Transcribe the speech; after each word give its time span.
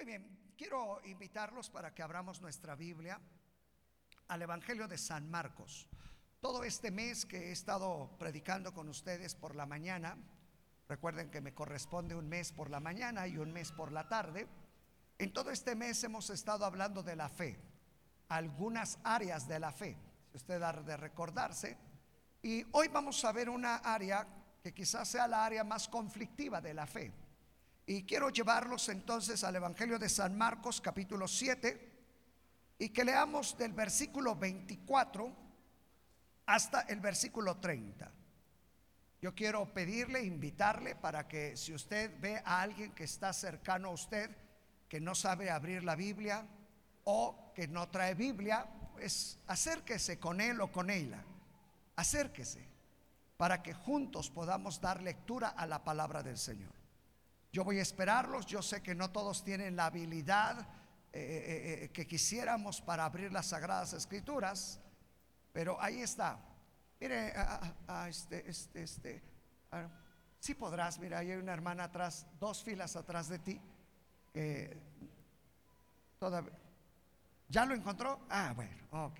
Muy 0.00 0.06
bien, 0.06 0.54
quiero 0.56 0.98
invitarlos 1.04 1.68
para 1.68 1.94
que 1.94 2.02
abramos 2.02 2.40
nuestra 2.40 2.74
Biblia 2.74 3.20
al 4.28 4.40
Evangelio 4.40 4.88
de 4.88 4.96
San 4.96 5.30
Marcos. 5.30 5.90
Todo 6.40 6.64
este 6.64 6.90
mes 6.90 7.26
que 7.26 7.36
he 7.36 7.52
estado 7.52 8.16
predicando 8.18 8.72
con 8.72 8.88
ustedes 8.88 9.34
por 9.34 9.54
la 9.54 9.66
mañana, 9.66 10.16
recuerden 10.88 11.30
que 11.30 11.42
me 11.42 11.52
corresponde 11.52 12.14
un 12.14 12.30
mes 12.30 12.50
por 12.50 12.70
la 12.70 12.80
mañana 12.80 13.26
y 13.26 13.36
un 13.36 13.52
mes 13.52 13.72
por 13.72 13.92
la 13.92 14.08
tarde, 14.08 14.48
en 15.18 15.34
todo 15.34 15.50
este 15.50 15.74
mes 15.74 16.02
hemos 16.02 16.30
estado 16.30 16.64
hablando 16.64 17.02
de 17.02 17.16
la 17.16 17.28
fe, 17.28 17.60
algunas 18.30 18.98
áreas 19.04 19.46
de 19.48 19.60
la 19.60 19.70
fe, 19.70 19.98
si 20.30 20.38
usted 20.38 20.62
ha 20.62 20.72
de 20.72 20.96
recordarse, 20.96 21.76
y 22.42 22.64
hoy 22.72 22.88
vamos 22.88 23.22
a 23.22 23.32
ver 23.32 23.50
una 23.50 23.76
área 23.76 24.26
que 24.62 24.72
quizás 24.72 25.08
sea 25.08 25.28
la 25.28 25.44
área 25.44 25.62
más 25.62 25.88
conflictiva 25.88 26.62
de 26.62 26.72
la 26.72 26.86
fe 26.86 27.12
y 27.86 28.04
quiero 28.04 28.30
llevarlos 28.30 28.88
entonces 28.88 29.42
al 29.44 29.56
Evangelio 29.56 29.98
de 29.98 30.08
San 30.08 30.36
Marcos 30.36 30.80
capítulo 30.80 31.26
7 31.26 31.90
y 32.78 32.88
que 32.90 33.04
leamos 33.04 33.56
del 33.58 33.72
versículo 33.72 34.36
24 34.36 35.36
hasta 36.46 36.80
el 36.82 37.00
versículo 37.00 37.58
30. 37.58 38.10
Yo 39.20 39.34
quiero 39.34 39.66
pedirle, 39.72 40.24
invitarle 40.24 40.96
para 40.96 41.28
que 41.28 41.56
si 41.56 41.74
usted 41.74 42.10
ve 42.20 42.40
a 42.44 42.62
alguien 42.62 42.92
que 42.92 43.04
está 43.04 43.32
cercano 43.32 43.88
a 43.88 43.92
usted, 43.92 44.30
que 44.88 45.00
no 45.00 45.14
sabe 45.14 45.50
abrir 45.50 45.84
la 45.84 45.94
Biblia 45.94 46.46
o 47.04 47.52
que 47.54 47.68
no 47.68 47.88
trae 47.90 48.14
Biblia, 48.14 48.66
pues 48.92 49.38
acérquese 49.46 50.18
con 50.18 50.40
él 50.40 50.60
o 50.60 50.72
con 50.72 50.88
ella. 50.88 51.22
Acérquese 51.96 52.66
para 53.36 53.62
que 53.62 53.74
juntos 53.74 54.30
podamos 54.30 54.80
dar 54.80 55.02
lectura 55.02 55.48
a 55.48 55.66
la 55.66 55.84
palabra 55.84 56.22
del 56.22 56.38
Señor. 56.38 56.79
Yo 57.52 57.64
voy 57.64 57.80
a 57.80 57.82
esperarlos, 57.82 58.46
yo 58.46 58.62
sé 58.62 58.82
que 58.82 58.94
no 58.94 59.10
todos 59.10 59.42
tienen 59.42 59.74
la 59.74 59.86
habilidad 59.86 60.68
eh, 61.12 61.18
eh, 61.20 61.84
eh, 61.84 61.88
que 61.88 62.06
quisiéramos 62.06 62.80
para 62.80 63.04
abrir 63.04 63.32
las 63.32 63.46
sagradas 63.46 63.92
escrituras, 63.92 64.78
pero 65.52 65.80
ahí 65.82 66.00
está. 66.00 66.38
Mire, 67.00 67.32
a, 67.34 68.08
este, 68.08 68.48
este, 68.48 68.82
este, 68.82 69.22
si 70.38 70.54
podrás, 70.54 71.00
mira, 71.00 71.18
hay 71.18 71.32
una 71.32 71.52
hermana 71.52 71.84
atrás, 71.84 72.26
dos 72.38 72.62
filas 72.62 72.94
atrás 72.94 73.28
de 73.28 73.38
ti. 73.40 73.60
¿Ya 77.48 77.64
lo 77.64 77.74
encontró? 77.74 78.20
Ah, 78.28 78.52
bueno, 78.54 78.86
ok. 78.92 79.18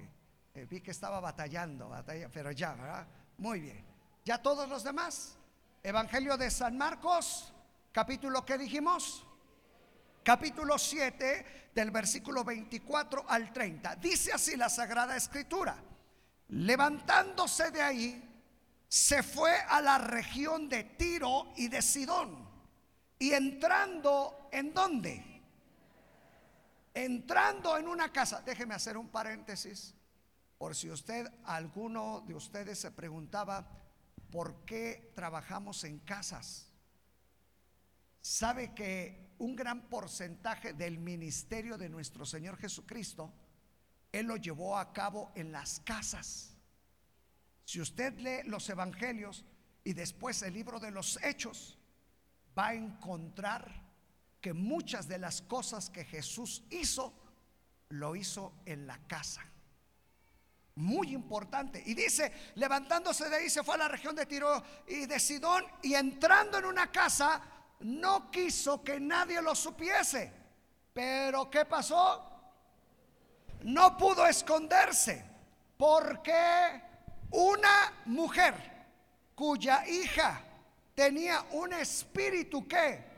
vi 0.68 0.80
que 0.80 0.92
estaba 0.92 1.18
batallando, 1.18 1.88
batalla, 1.88 2.28
pero 2.28 2.52
ya, 2.52 2.74
¿verdad? 2.74 3.08
Muy 3.38 3.60
bien. 3.60 3.84
¿Ya 4.24 4.40
todos 4.40 4.68
los 4.68 4.84
demás? 4.84 5.36
Evangelio 5.82 6.36
de 6.36 6.50
San 6.50 6.78
Marcos 6.78 7.52
capítulo 7.92 8.44
que 8.44 8.58
dijimos? 8.58 9.26
Capítulo 10.22 10.78
7 10.78 11.70
del 11.74 11.90
versículo 11.90 12.44
24 12.44 13.24
al 13.28 13.52
30. 13.52 13.96
Dice 13.96 14.32
así 14.32 14.56
la 14.56 14.68
Sagrada 14.68 15.16
Escritura. 15.16 15.76
Levantándose 16.48 17.70
de 17.70 17.80
ahí, 17.80 18.30
se 18.88 19.22
fue 19.22 19.54
a 19.68 19.80
la 19.80 19.98
región 19.98 20.68
de 20.68 20.84
Tiro 20.84 21.52
y 21.56 21.68
de 21.68 21.80
Sidón. 21.80 22.48
Y 23.18 23.32
entrando, 23.32 24.48
¿en 24.50 24.74
dónde? 24.74 25.42
Entrando 26.92 27.78
en 27.78 27.86
una 27.86 28.12
casa. 28.12 28.42
Déjeme 28.42 28.74
hacer 28.74 28.96
un 28.96 29.08
paréntesis. 29.08 29.94
Por 30.58 30.74
si 30.74 30.90
usted, 30.90 31.30
alguno 31.44 32.22
de 32.26 32.34
ustedes 32.34 32.78
se 32.78 32.90
preguntaba, 32.90 33.66
¿por 34.30 34.64
qué 34.64 35.12
trabajamos 35.14 35.84
en 35.84 36.00
casas? 36.00 36.69
Sabe 38.20 38.74
que 38.74 39.34
un 39.38 39.56
gran 39.56 39.88
porcentaje 39.88 40.74
del 40.74 40.98
ministerio 40.98 41.78
de 41.78 41.88
nuestro 41.88 42.26
Señor 42.26 42.58
Jesucristo, 42.58 43.32
Él 44.12 44.26
lo 44.26 44.36
llevó 44.36 44.76
a 44.76 44.92
cabo 44.92 45.32
en 45.34 45.52
las 45.52 45.80
casas. 45.80 46.56
Si 47.64 47.80
usted 47.80 48.18
lee 48.18 48.48
los 48.48 48.68
evangelios 48.68 49.44
y 49.84 49.92
después 49.92 50.42
el 50.42 50.54
libro 50.54 50.78
de 50.78 50.90
los 50.90 51.22
hechos, 51.22 51.78
va 52.58 52.68
a 52.68 52.74
encontrar 52.74 53.88
que 54.40 54.52
muchas 54.52 55.06
de 55.08 55.18
las 55.18 55.42
cosas 55.42 55.90
que 55.90 56.04
Jesús 56.04 56.64
hizo, 56.70 57.14
lo 57.90 58.16
hizo 58.16 58.52
en 58.66 58.86
la 58.86 58.98
casa. 59.06 59.42
Muy 60.76 61.12
importante. 61.12 61.82
Y 61.84 61.94
dice, 61.94 62.32
levantándose 62.54 63.28
de 63.28 63.36
ahí, 63.36 63.50
se 63.50 63.62
fue 63.62 63.74
a 63.74 63.78
la 63.78 63.88
región 63.88 64.14
de 64.14 64.26
Tiro 64.26 64.62
y 64.86 65.06
de 65.06 65.20
Sidón 65.20 65.64
y 65.82 65.94
entrando 65.94 66.58
en 66.58 66.64
una 66.64 66.90
casa, 66.90 67.42
no 67.80 68.30
quiso 68.30 68.82
que 68.82 69.00
nadie 69.00 69.40
lo 69.40 69.54
supiese. 69.54 70.32
Pero 70.92 71.50
¿qué 71.50 71.64
pasó? 71.64 72.26
No 73.62 73.96
pudo 73.96 74.26
esconderse 74.26 75.24
porque 75.76 76.82
una 77.30 77.92
mujer 78.06 78.54
cuya 79.34 79.86
hija 79.86 80.42
tenía 80.94 81.44
un 81.52 81.72
espíritu 81.72 82.66
que 82.66 83.08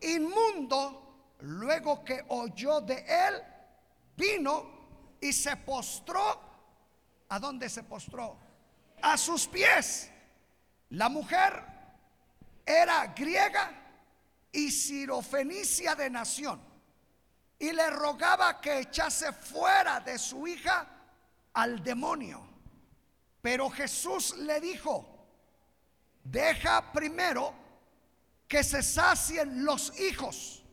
inmundo, 0.00 1.36
luego 1.40 2.04
que 2.04 2.24
oyó 2.28 2.80
de 2.80 3.04
él, 3.06 3.42
vino 4.16 5.18
y 5.20 5.32
se 5.32 5.56
postró. 5.56 6.40
¿A 7.28 7.38
dónde 7.38 7.68
se 7.68 7.82
postró? 7.84 8.36
A 9.00 9.16
sus 9.16 9.46
pies. 9.46 10.10
La 10.90 11.08
mujer 11.08 11.64
era 12.66 13.06
griega 13.06 13.81
y 14.52 14.70
Sirofenicia 14.70 15.94
de 15.94 16.10
nación, 16.10 16.60
y 17.58 17.72
le 17.72 17.90
rogaba 17.90 18.60
que 18.60 18.80
echase 18.80 19.32
fuera 19.32 20.00
de 20.00 20.18
su 20.18 20.46
hija 20.46 20.86
al 21.54 21.82
demonio. 21.82 22.46
Pero 23.40 23.70
Jesús 23.70 24.36
le 24.36 24.60
dijo, 24.60 25.26
deja 26.22 26.92
primero 26.92 27.54
que 28.46 28.62
se 28.62 28.82
sacien 28.82 29.64
los 29.64 29.98
hijos, 29.98 30.64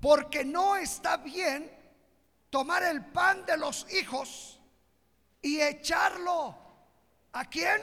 porque 0.00 0.44
no 0.44 0.76
está 0.76 1.18
bien 1.18 1.70
tomar 2.50 2.82
el 2.82 3.04
pan 3.04 3.44
de 3.44 3.56
los 3.56 3.86
hijos 3.92 4.60
y 5.40 5.60
echarlo 5.60 6.56
a 7.32 7.44
quién? 7.44 7.80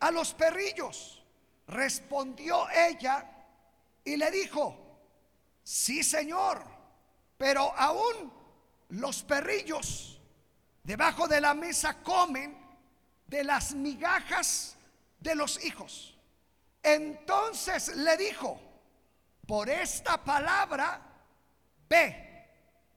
A 0.00 0.10
los 0.10 0.34
perrillos. 0.34 1.24
Respondió 1.66 2.68
ella 2.70 3.31
y 4.04 4.16
le 4.16 4.30
dijo, 4.30 4.76
sí 5.62 6.02
señor, 6.02 6.64
pero 7.36 7.72
aún 7.76 8.32
los 8.88 9.22
perrillos 9.22 10.20
debajo 10.82 11.28
de 11.28 11.40
la 11.40 11.54
mesa 11.54 12.02
comen 12.02 12.56
de 13.26 13.44
las 13.44 13.74
migajas 13.74 14.76
de 15.20 15.34
los 15.34 15.64
hijos. 15.64 16.18
Entonces 16.82 17.96
le 17.96 18.16
dijo, 18.16 18.60
por 19.46 19.68
esta 19.68 20.22
palabra, 20.22 21.00
ve, 21.88 22.48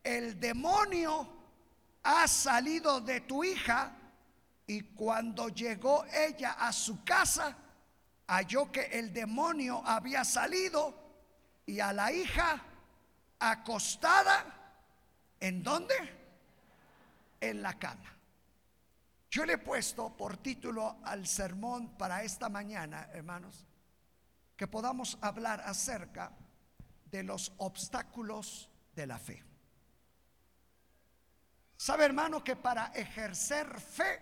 el 0.04 0.40
demonio 0.40 1.28
ha 2.04 2.28
salido 2.28 3.02
de 3.02 3.22
tu 3.22 3.44
hija 3.44 3.96
y 4.68 4.82
cuando 4.82 5.50
llegó 5.50 6.06
ella 6.06 6.54
a 6.54 6.74
su 6.74 7.04
casa, 7.04 7.56
halló 8.28 8.72
que 8.72 8.82
el 8.86 9.14
demonio 9.14 9.82
había 9.86 10.24
salido 10.24 10.94
y 11.66 11.80
a 11.80 11.94
la 11.94 12.12
hija 12.12 12.62
acostada, 13.40 14.46
¿en 15.40 15.64
dónde? 15.64 15.96
En 17.40 17.62
la 17.62 17.78
cama. 17.78 18.14
Yo 19.30 19.46
le 19.46 19.54
he 19.54 19.58
puesto 19.58 20.16
por 20.16 20.38
título 20.38 20.98
al 21.04 21.28
sermón 21.28 21.98
para 21.98 22.24
esta 22.24 22.48
mañana, 22.48 23.10
hermanos, 23.12 23.66
que 24.56 24.68
podamos 24.68 25.18
hablar 25.22 25.62
acerca 25.66 26.32
de 27.12 27.24
los 27.24 27.52
obstáculos 27.58 28.70
de 28.96 29.08
la 29.08 29.20
fe. 29.20 29.44
¿Sabe, 31.76 32.06
hermano, 32.06 32.44
que 32.44 32.56
para 32.56 32.88
ejercer 32.88 33.80
fe 33.80 34.22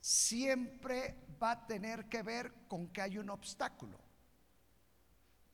siempre 0.00 1.23
va 1.44 1.50
a 1.50 1.66
tener 1.66 2.08
que 2.08 2.22
ver 2.22 2.66
con 2.66 2.88
que 2.88 3.02
hay 3.02 3.18
un 3.18 3.28
obstáculo. 3.28 3.98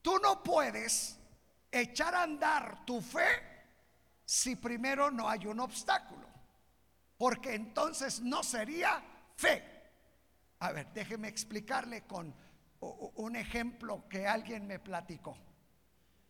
Tú 0.00 0.18
no 0.20 0.40
puedes 0.42 1.18
echar 1.70 2.14
a 2.14 2.22
andar 2.22 2.84
tu 2.86 3.00
fe 3.00 3.26
si 4.24 4.54
primero 4.54 5.10
no 5.10 5.28
hay 5.28 5.46
un 5.46 5.58
obstáculo, 5.58 6.28
porque 7.18 7.54
entonces 7.54 8.20
no 8.20 8.44
sería 8.44 9.02
fe. 9.34 9.64
A 10.60 10.70
ver, 10.70 10.92
déjeme 10.94 11.26
explicarle 11.26 12.06
con 12.06 12.32
un 12.80 13.36
ejemplo 13.36 14.08
que 14.08 14.28
alguien 14.28 14.66
me 14.68 14.78
platicó. 14.78 15.36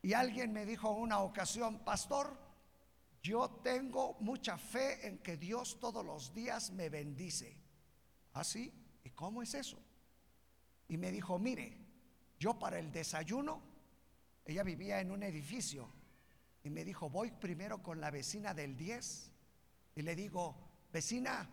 Y 0.02 0.14
alguien 0.14 0.52
me 0.54 0.64
dijo 0.64 0.90
una 0.90 1.18
ocasión, 1.18 1.80
pastor, 1.80 2.38
yo 3.22 3.50
tengo 3.62 4.16
mucha 4.20 4.56
fe 4.56 5.06
en 5.06 5.18
que 5.18 5.36
Dios 5.36 5.78
todos 5.78 6.04
los 6.04 6.32
días 6.32 6.70
me 6.70 6.88
bendice. 6.88 7.54
¿Así? 8.32 8.79
¿Ah, 9.20 9.24
¿Y 9.24 9.26
cómo 9.26 9.42
es 9.42 9.54
eso? 9.54 9.78
Y 10.88 10.96
me 10.96 11.12
dijo, 11.12 11.38
mire, 11.38 11.76
yo 12.38 12.58
para 12.58 12.78
el 12.78 12.90
desayuno, 12.90 13.60
ella 14.46 14.62
vivía 14.62 15.00
en 15.00 15.10
un 15.10 15.22
edificio 15.22 15.88
y 16.64 16.70
me 16.70 16.84
dijo, 16.84 17.10
voy 17.10 17.30
primero 17.30 17.82
con 17.82 18.00
la 18.00 18.10
vecina 18.10 18.54
del 18.54 18.76
10 18.76 19.32
y 19.96 20.02
le 20.02 20.16
digo, 20.16 20.56
vecina, 20.90 21.48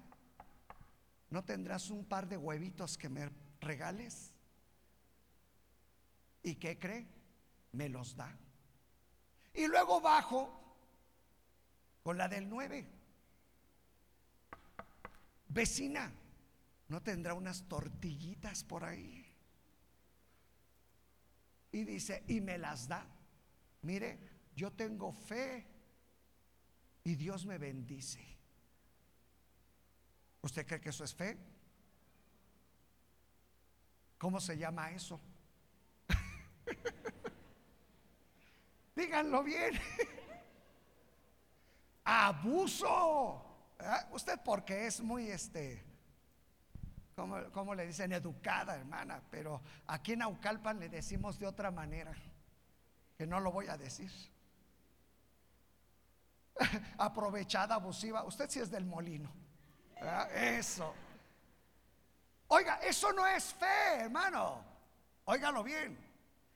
¿no 1.30 1.44
tendrás 1.44 1.90
un 1.90 2.06
par 2.06 2.28
de 2.30 2.38
huevitos 2.38 2.98
que 2.98 3.10
me 3.10 3.30
regales? 3.60 4.32
¿Y 6.44 6.56
qué 6.56 6.80
cree? 6.80 7.06
Me 7.74 7.90
los 7.90 8.16
da. 8.16 8.34
Y 9.54 9.68
luego 9.68 10.00
bajo 10.00 10.50
con 12.02 12.18
la 12.18 12.30
del 12.30 12.48
9. 12.48 12.88
Vecina, 15.50 16.12
¿no 16.90 17.02
tendrá 17.02 17.34
unas 17.34 17.68
tortillitas 17.68 18.64
por 18.64 18.84
ahí? 18.84 19.26
Y 21.72 21.84
dice, 21.84 22.24
y 22.28 22.42
me 22.42 22.58
las 22.58 22.88
da. 22.88 23.06
Mire, 23.82 24.20
yo 24.56 24.72
tengo 24.72 25.12
fe 25.12 25.68
y 27.04 27.16
Dios 27.16 27.46
me 27.46 27.58
bendice. 27.58 28.26
¿Usted 30.42 30.66
cree 30.66 30.82
que 30.82 30.90
eso 30.90 31.04
es 31.04 31.14
fe? 31.14 31.38
¿Cómo 34.18 34.40
se 34.40 34.58
llama 34.58 34.92
eso? 34.92 35.20
Díganlo 38.96 39.44
bien. 39.44 39.74
Abuso. 42.04 43.44
Usted 44.12 44.40
porque 44.44 44.88
es 44.88 45.02
muy 45.02 45.30
este, 45.30 45.84
como, 47.52 47.74
le 47.74 47.88
dicen? 47.88 48.12
Educada, 48.12 48.76
hermana. 48.76 49.22
Pero 49.32 49.62
aquí 49.88 50.14
en 50.14 50.22
Aucalpan 50.22 50.80
le 50.80 50.88
decimos 50.88 51.40
de 51.40 51.48
otra 51.48 51.72
manera. 51.72 52.14
Que 53.18 53.26
no 53.26 53.40
lo 53.40 53.52
voy 53.52 53.68
a 53.68 53.78
decir. 53.78 54.12
Aprovechada, 57.00 57.76
abusiva. 57.76 58.24
Usted 58.24 58.50
sí 58.50 58.60
es 58.60 58.70
del 58.70 58.86
molino. 58.86 59.32
Eso. 60.36 60.94
Oiga, 62.50 62.76
eso 62.84 63.12
no 63.14 63.26
es 63.26 63.46
fe, 63.46 64.02
hermano. 64.02 64.64
Óigalo 65.26 65.64
bien. 65.64 65.98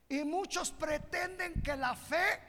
Y 0.10 0.24
muchos 0.24 0.72
pretenden 0.72 1.60
que 1.64 1.76
la 1.76 1.96
fe 1.96 2.40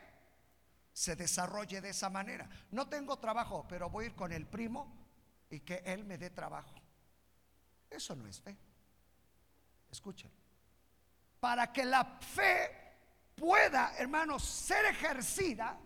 se 0.93 1.17
desarrolle 1.17 1.81
de 1.81 1.89
esa 1.89 2.11
manera. 2.11 2.47
No 2.73 2.89
tengo 2.89 3.19
trabajo, 3.19 3.65
pero 3.67 3.89
voy 3.89 4.05
a 4.05 4.09
ir 4.09 4.15
con 4.15 4.33
el 4.33 4.47
primo 4.47 4.93
y 5.49 5.61
que 5.61 5.83
él 5.87 6.05
me 6.05 6.19
dé 6.19 6.29
trabajo. 6.29 6.82
Eso 7.93 8.17
no 8.17 8.27
es 8.27 8.41
fe. 8.41 8.57
Escuchen. 9.91 10.31
Para 11.39 11.73
que 11.73 11.85
la 11.85 12.05
fe 12.05 12.71
pueda, 13.35 13.95
hermanos, 13.99 14.45
ser 14.45 14.87
ejercida, 14.87 15.79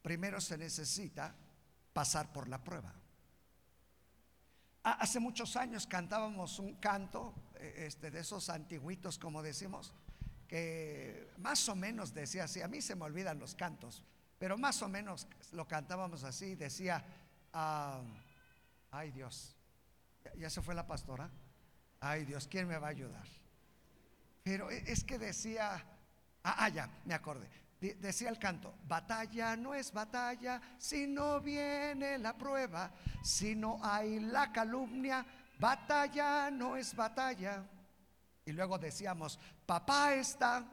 primero 0.00 0.40
se 0.40 0.56
necesita 0.56 1.34
pasar 1.92 2.32
por 2.32 2.48
la 2.48 2.62
prueba. 2.62 2.94
Hace 4.84 5.20
muchos 5.20 5.56
años 5.56 5.86
cantábamos 5.86 6.58
un 6.58 6.74
canto, 6.76 7.34
eh, 7.54 7.84
este, 7.86 8.10
de 8.10 8.20
esos 8.20 8.48
antiguitos, 8.48 9.18
como 9.18 9.42
decimos, 9.42 9.92
que 10.48 11.32
más 11.38 11.68
o 11.68 11.76
menos 11.76 12.12
decía 12.12 12.44
así, 12.44 12.62
a 12.62 12.68
mí 12.68 12.82
se 12.82 12.96
me 12.96 13.04
olvidan 13.04 13.38
los 13.38 13.54
cantos, 13.54 14.02
pero 14.38 14.58
más 14.58 14.82
o 14.82 14.88
menos 14.88 15.28
lo 15.52 15.68
cantábamos 15.68 16.24
así, 16.24 16.56
decía, 16.56 17.04
ah, 17.52 18.02
ay 18.90 19.12
Dios, 19.12 19.54
¿ya 20.36 20.50
se 20.50 20.62
fue 20.62 20.74
la 20.74 20.86
pastora? 20.86 21.30
Ay 22.00 22.24
Dios, 22.24 22.48
¿quién 22.48 22.66
me 22.66 22.78
va 22.78 22.88
a 22.88 22.90
ayudar? 22.90 23.26
Pero 24.42 24.70
e, 24.70 24.82
es 24.90 25.04
que 25.04 25.18
decía, 25.18 25.74
ah, 26.42 26.56
ah 26.58 26.68
ya, 26.68 26.90
me 27.04 27.14
acordé, 27.14 27.48
decía 27.80 28.28
el 28.28 28.38
canto, 28.38 28.74
batalla 28.86 29.56
no 29.56 29.74
es 29.74 29.92
batalla 29.92 30.60
si 30.78 31.06
no 31.06 31.40
viene 31.40 32.18
la 32.18 32.36
prueba, 32.36 32.92
si 33.22 33.54
no 33.54 33.78
hay 33.82 34.20
la 34.20 34.52
calumnia, 34.52 35.24
batalla 35.58 36.50
no 36.50 36.76
es 36.76 36.94
batalla. 36.94 37.64
Y 38.44 38.52
luego 38.52 38.78
decíamos, 38.78 39.38
papá 39.66 40.14
está. 40.14 40.64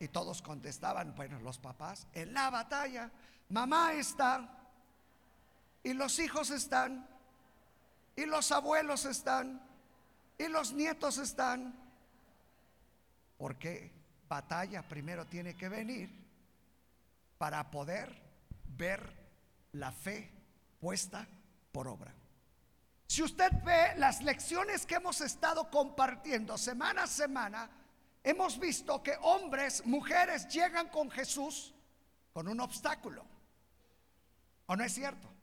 Y 0.00 0.08
todos 0.08 0.40
contestaban, 0.42 1.14
bueno, 1.14 1.40
los 1.40 1.58
papás, 1.58 2.06
en 2.12 2.32
la 2.32 2.50
batalla, 2.50 3.10
mamá 3.48 3.92
está. 3.92 4.48
Y 5.82 5.92
los 5.92 6.18
hijos 6.18 6.50
están. 6.50 7.06
Y 8.18 8.26
los 8.26 8.50
abuelos 8.50 9.04
están. 9.04 9.62
Y 10.36 10.48
los 10.48 10.72
nietos 10.72 11.18
están. 11.18 11.72
Porque 13.36 13.92
batalla 14.28 14.82
primero 14.82 15.24
tiene 15.24 15.56
que 15.56 15.68
venir 15.68 16.10
para 17.38 17.70
poder 17.70 18.12
ver 18.76 19.08
la 19.70 19.92
fe 19.92 20.32
puesta 20.80 21.28
por 21.70 21.86
obra. 21.86 22.12
Si 23.06 23.22
usted 23.22 23.52
ve 23.64 23.94
las 23.98 24.20
lecciones 24.20 24.84
que 24.84 24.96
hemos 24.96 25.20
estado 25.20 25.70
compartiendo 25.70 26.58
semana 26.58 27.04
a 27.04 27.06
semana, 27.06 27.70
hemos 28.24 28.58
visto 28.58 29.00
que 29.00 29.16
hombres, 29.22 29.86
mujeres 29.86 30.48
llegan 30.48 30.88
con 30.88 31.08
Jesús 31.08 31.72
con 32.32 32.48
un 32.48 32.58
obstáculo. 32.58 33.24
¿O 34.66 34.74
no 34.74 34.82
es 34.82 34.92
cierto? 34.92 35.37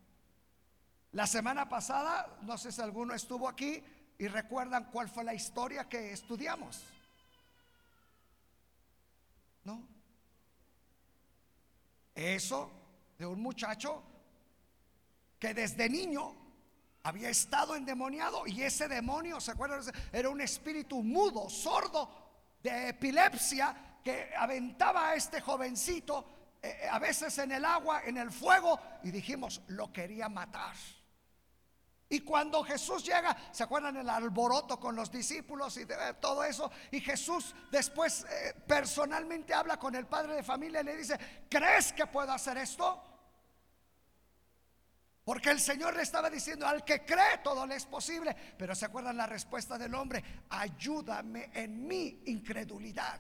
La 1.16 1.26
semana 1.26 1.70
pasada, 1.70 2.40
no 2.42 2.58
sé 2.58 2.74
si 2.74 2.82
alguno 2.82 3.14
estuvo 3.14 3.48
aquí 3.48 3.82
y 4.18 4.28
recuerdan 4.28 4.92
cuál 4.92 5.08
fue 5.08 5.24
la 5.24 5.34
historia 5.34 5.88
que 5.88 6.12
estudiamos. 6.12 6.84
¿No? 9.64 9.82
Eso 12.14 12.70
de 13.18 13.26
un 13.26 13.42
muchacho 13.42 14.04
que 15.40 15.54
desde 15.54 15.88
niño 15.88 16.36
había 17.04 17.30
estado 17.30 17.78
endemoniado 17.78 18.46
y 18.46 18.64
ese 18.64 18.90
demonio, 18.90 19.40
¿se 19.40 19.52
acuerdan? 19.52 19.84
Era 20.12 20.28
un 20.28 20.42
espíritu 20.42 21.02
mudo, 21.02 21.50
sordo, 21.50 22.10
de 22.62 22.90
epilepsia 22.90 24.02
que 24.04 24.34
aventaba 24.38 25.12
a 25.12 25.16
este 25.16 25.40
jovencito 25.40 26.58
eh, 26.62 26.80
eh, 26.82 26.88
a 26.92 27.00
veces 27.00 27.38
en 27.38 27.54
el 27.54 27.64
agua, 27.64 28.02
en 28.04 28.18
el 28.18 28.34
fuego 28.34 28.78
y 29.02 29.12
dijimos, 29.12 29.62
lo 29.68 29.94
quería 29.94 30.28
matar. 30.28 30.76
Y 32.16 32.22
cuando 32.22 32.64
Jesús 32.64 33.04
llega, 33.04 33.36
¿se 33.52 33.64
acuerdan 33.64 33.98
el 33.98 34.10
alboroto 34.10 34.80
con 34.80 34.96
los 34.96 35.12
discípulos 35.12 35.76
y 35.76 35.86
todo 36.22 36.46
eso? 36.46 36.72
Y 36.92 37.02
Jesús 37.02 37.54
después 37.70 38.26
eh, 38.30 38.54
personalmente 38.66 39.54
habla 39.54 39.78
con 39.78 39.94
el 39.96 40.08
padre 40.08 40.36
de 40.36 40.42
familia 40.42 40.80
y 40.80 40.86
le 40.86 40.96
dice, 40.96 41.20
¿crees 41.50 41.92
que 41.92 42.07
puedo 42.07 42.31
hacer 42.31 42.57
esto? 42.57 43.04
Porque 45.26 45.50
el 45.50 45.60
Señor 45.60 45.94
le 45.94 46.04
estaba 46.04 46.30
diciendo, 46.30 46.66
al 46.66 46.86
que 46.86 47.04
cree 47.04 47.40
todo 47.44 47.68
le 47.68 47.76
es 47.76 47.86
posible. 47.86 48.34
Pero 48.57 48.74
se 48.76 48.86
acuerdan 48.86 49.18
la 49.18 49.28
respuesta 49.28 49.78
del 49.78 49.94
hombre, 49.94 50.24
ayúdame 50.52 51.50
en 51.54 51.86
mi 51.86 52.22
incredulidad. 52.28 53.19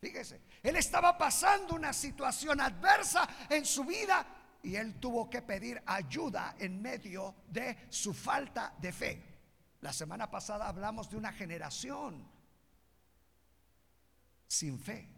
Fíjese, 0.00 0.40
él 0.62 0.76
estaba 0.76 1.18
pasando 1.18 1.74
una 1.74 1.92
situación 1.92 2.60
adversa 2.60 3.28
en 3.48 3.66
su 3.66 3.82
vida 3.82 4.24
y 4.66 4.74
él 4.74 4.98
tuvo 4.98 5.30
que 5.30 5.42
pedir 5.42 5.80
ayuda 5.86 6.56
en 6.58 6.82
medio 6.82 7.36
de 7.48 7.86
su 7.88 8.12
falta 8.12 8.74
de 8.80 8.92
fe. 8.92 9.22
La 9.80 9.92
semana 9.92 10.28
pasada 10.28 10.66
hablamos 10.66 11.08
de 11.08 11.16
una 11.16 11.32
generación 11.32 12.28
sin 14.48 14.80
fe, 14.80 15.08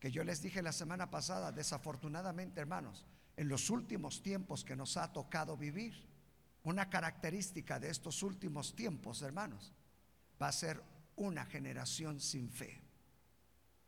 que 0.00 0.10
yo 0.10 0.24
les 0.24 0.42
dije 0.42 0.60
la 0.60 0.72
semana 0.72 1.08
pasada, 1.08 1.52
desafortunadamente 1.52 2.60
hermanos, 2.60 3.06
en 3.36 3.48
los 3.48 3.70
últimos 3.70 4.24
tiempos 4.24 4.64
que 4.64 4.74
nos 4.74 4.96
ha 4.96 5.12
tocado 5.12 5.56
vivir. 5.56 5.94
Una 6.64 6.90
característica 6.90 7.78
de 7.78 7.90
estos 7.90 8.24
últimos 8.24 8.74
tiempos, 8.74 9.22
hermanos, 9.22 9.72
va 10.42 10.48
a 10.48 10.52
ser 10.52 10.82
una 11.14 11.44
generación 11.44 12.18
sin 12.18 12.50
fe, 12.50 12.82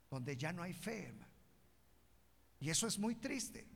donde 0.08 0.36
ya 0.36 0.52
no 0.52 0.62
hay 0.62 0.74
fe, 0.74 1.12
Y 2.60 2.70
eso 2.70 2.86
es 2.86 3.00
muy 3.00 3.16
triste, 3.16 3.66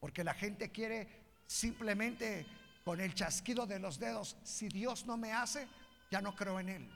porque 0.00 0.24
la 0.24 0.34
gente 0.34 0.72
quiere 0.72 1.08
simplemente 1.46 2.46
con 2.84 3.00
el 3.00 3.14
chasquido 3.14 3.66
de 3.66 3.78
los 3.78 3.98
dedos, 3.98 4.36
si 4.42 4.68
Dios 4.68 5.06
no 5.06 5.16
me 5.16 5.32
hace, 5.32 5.68
ya 6.10 6.20
no 6.20 6.34
creo 6.34 6.58
en 6.58 6.70
Él. 6.70 6.90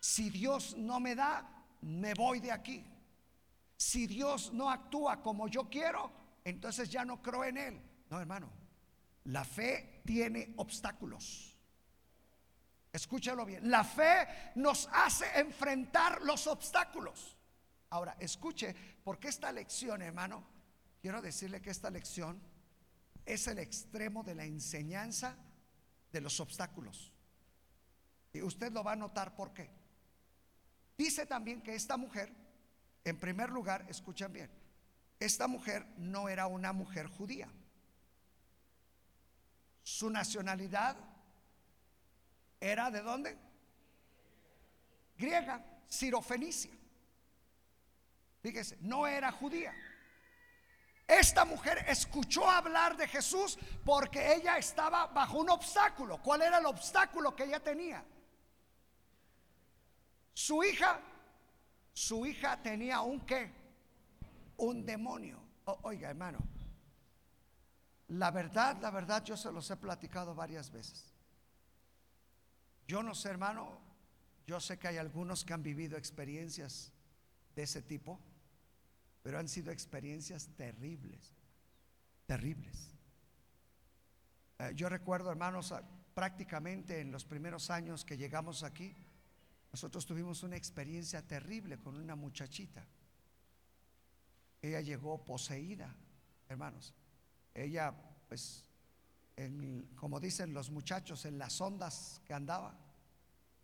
Si 0.00 0.30
Dios 0.30 0.76
no 0.76 1.00
me 1.00 1.14
da, 1.14 1.46
me 1.82 2.14
voy 2.14 2.40
de 2.40 2.52
aquí. 2.52 2.84
Si 3.76 4.06
Dios 4.06 4.52
no 4.52 4.70
actúa 4.70 5.20
como 5.20 5.48
yo 5.48 5.68
quiero, 5.68 6.12
entonces 6.44 6.88
ya 6.88 7.04
no 7.04 7.20
creo 7.20 7.44
en 7.44 7.56
Él. 7.58 7.82
No, 8.08 8.20
hermano, 8.20 8.50
la 9.24 9.44
fe 9.44 10.02
tiene 10.04 10.54
obstáculos. 10.56 11.56
Escúchalo 12.92 13.44
bien, 13.44 13.68
la 13.68 13.84
fe 13.84 14.52
nos 14.54 14.88
hace 14.92 15.26
enfrentar 15.38 16.22
los 16.22 16.46
obstáculos. 16.46 17.36
Ahora, 17.90 18.16
escuche, 18.18 18.74
porque 19.04 19.28
esta 19.28 19.52
lección, 19.52 20.00
hermano, 20.02 20.55
quiero 21.06 21.22
decirle 21.22 21.62
que 21.62 21.70
esta 21.70 21.88
lección 21.88 22.42
es 23.24 23.46
el 23.46 23.60
extremo 23.60 24.24
de 24.24 24.34
la 24.34 24.44
enseñanza 24.44 25.36
de 26.10 26.20
los 26.20 26.40
obstáculos. 26.40 27.12
Y 28.32 28.42
usted 28.42 28.72
lo 28.72 28.82
va 28.82 28.94
a 28.94 28.96
notar 28.96 29.36
por 29.36 29.52
qué. 29.52 29.70
Dice 30.98 31.24
también 31.24 31.62
que 31.62 31.76
esta 31.76 31.96
mujer, 31.96 32.34
en 33.04 33.20
primer 33.20 33.50
lugar, 33.50 33.86
escuchen 33.88 34.32
bien, 34.32 34.50
esta 35.20 35.46
mujer 35.46 35.86
no 35.96 36.28
era 36.28 36.48
una 36.48 36.72
mujer 36.72 37.06
judía. 37.06 37.48
Su 39.84 40.10
nacionalidad 40.10 40.96
era 42.58 42.90
de 42.90 43.00
dónde? 43.00 43.38
Griega, 45.16 45.64
Cirofenicia. 45.88 46.72
Fíjese, 48.42 48.76
no 48.80 49.06
era 49.06 49.30
judía. 49.30 49.72
Esta 51.06 51.44
mujer 51.44 51.84
escuchó 51.86 52.48
hablar 52.50 52.96
de 52.96 53.06
Jesús 53.06 53.58
porque 53.84 54.34
ella 54.34 54.58
estaba 54.58 55.06
bajo 55.06 55.38
un 55.38 55.50
obstáculo. 55.50 56.20
¿Cuál 56.20 56.42
era 56.42 56.58
el 56.58 56.66
obstáculo 56.66 57.34
que 57.34 57.44
ella 57.44 57.60
tenía? 57.60 58.04
Su 60.32 60.64
hija, 60.64 61.00
su 61.92 62.26
hija 62.26 62.60
tenía 62.60 63.00
un 63.02 63.20
qué? 63.20 63.52
Un 64.56 64.84
demonio. 64.84 65.40
oiga, 65.82 66.10
hermano, 66.10 66.38
la 68.08 68.30
verdad, 68.30 68.76
la 68.80 68.90
verdad, 68.90 69.24
yo 69.24 69.36
se 69.36 69.50
los 69.52 69.70
he 69.70 69.76
platicado 69.76 70.34
varias 70.34 70.70
veces. 70.70 71.12
Yo 72.86 73.02
no 73.02 73.14
sé, 73.14 73.30
hermano, 73.30 73.78
yo 74.46 74.60
sé 74.60 74.78
que 74.78 74.88
hay 74.88 74.96
algunos 74.96 75.44
que 75.44 75.52
han 75.52 75.62
vivido 75.62 75.96
experiencias 75.96 76.92
de 77.54 77.62
ese 77.62 77.82
tipo, 77.82 78.20
pero 79.26 79.40
han 79.40 79.48
sido 79.48 79.72
experiencias 79.72 80.50
terribles, 80.54 81.34
terribles. 82.26 82.94
Eh, 84.60 84.70
yo 84.76 84.88
recuerdo, 84.88 85.32
hermanos, 85.32 85.74
prácticamente 86.14 87.00
en 87.00 87.10
los 87.10 87.24
primeros 87.24 87.68
años 87.70 88.04
que 88.04 88.16
llegamos 88.16 88.62
aquí, 88.62 88.94
nosotros 89.72 90.06
tuvimos 90.06 90.44
una 90.44 90.54
experiencia 90.54 91.26
terrible 91.26 91.76
con 91.76 91.96
una 91.96 92.14
muchachita. 92.14 92.86
Ella 94.62 94.80
llegó 94.80 95.24
poseída, 95.24 95.92
hermanos. 96.48 96.94
Ella, 97.52 97.92
pues, 98.28 98.64
como 99.96 100.20
dicen 100.20 100.54
los 100.54 100.70
muchachos, 100.70 101.24
en 101.24 101.36
las 101.36 101.60
ondas 101.60 102.22
que 102.24 102.32
andaba, 102.32 102.78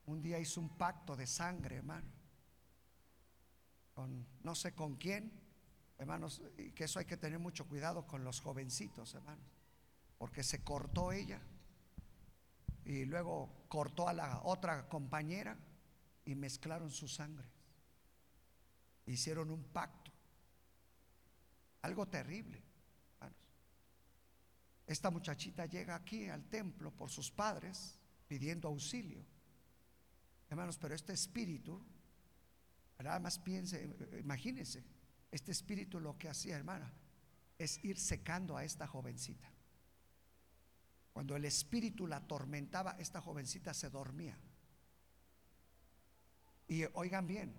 un 0.07 0.21
día 0.21 0.41
hizo 0.41 0.61
un 0.61 0.71
pacto 0.71 1.15
de 1.15 1.29
sangre, 1.29 1.77
hermano. 1.77 2.11
Con 3.95 4.27
no 4.43 4.57
sé 4.57 4.75
con 4.75 4.97
quién, 4.97 5.42
hermanos, 5.99 6.43
que 6.75 6.85
eso 6.85 6.99
hay 6.99 7.05
que 7.05 7.17
tener 7.17 7.39
mucho 7.39 7.67
cuidado 7.67 8.07
con 8.07 8.25
los 8.25 8.41
jovencitos, 8.41 9.15
hermanos, 9.15 9.47
porque 10.19 10.43
se 10.43 10.63
cortó 10.63 11.13
ella 11.13 11.41
y 12.85 13.05
luego 13.05 13.65
cortó 13.69 14.09
a 14.09 14.13
la 14.13 14.41
otra 14.45 14.89
compañera 14.89 15.57
y 16.25 16.35
mezclaron 16.35 16.91
su 16.91 17.09
sangre. 17.09 17.47
Hicieron 19.07 19.51
un 19.51 19.65
pacto. 19.65 20.11
Algo 21.83 22.07
terrible. 22.07 22.63
Esta 24.87 25.11
muchachita 25.11 25.67
llega 25.67 25.95
aquí 25.95 26.29
al 26.29 26.45
templo 26.49 26.91
por 26.91 27.11
sus 27.11 27.31
padres 27.31 27.99
pidiendo 28.29 28.69
auxilio. 28.69 29.25
Hermanos, 30.51 30.77
pero 30.77 30.95
este 30.95 31.13
espíritu, 31.13 31.81
nada 32.99 33.19
más 33.19 33.39
piense, 33.39 33.97
imagínense, 34.21 34.85
este 35.33 35.51
espíritu 35.51 35.99
lo 35.99 36.17
que 36.19 36.29
hacía, 36.29 36.57
hermana, 36.57 36.93
es 37.59 37.83
ir 37.85 37.99
secando 37.99 38.57
a 38.57 38.65
esta 38.65 38.87
jovencita. 38.87 39.51
Cuando 41.13 41.35
el 41.35 41.45
espíritu 41.47 42.07
la 42.07 42.17
atormentaba, 42.17 42.97
esta 42.99 43.21
jovencita 43.21 43.73
se 43.75 43.91
dormía. 43.91 44.39
Y 46.69 46.85
oigan 46.95 47.27
bien, 47.27 47.55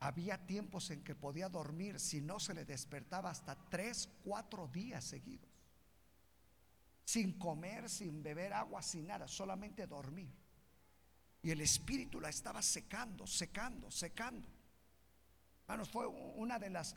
había 0.00 0.46
tiempos 0.46 0.90
en 0.90 1.02
que 1.02 1.14
podía 1.14 1.48
dormir 1.48 2.00
si 2.00 2.20
no 2.20 2.40
se 2.40 2.54
le 2.54 2.64
despertaba 2.64 3.30
hasta 3.30 3.56
tres, 3.68 4.08
cuatro 4.24 4.68
días 4.68 5.04
seguidos. 5.04 5.50
Sin 7.04 7.38
comer, 7.38 7.88
sin 7.88 8.22
beber 8.22 8.52
agua, 8.52 8.82
sin 8.82 9.06
nada, 9.06 9.28
solamente 9.28 9.86
dormir. 9.86 10.34
Y 11.40 11.50
el 11.50 11.60
espíritu 11.60 12.20
la 12.20 12.30
estaba 12.30 12.62
secando, 12.62 13.26
secando, 13.28 13.92
secando. 13.92 14.55
Hermanos, 15.66 15.90
fue 15.90 16.06
una 16.06 16.60
de 16.60 16.70
las 16.70 16.94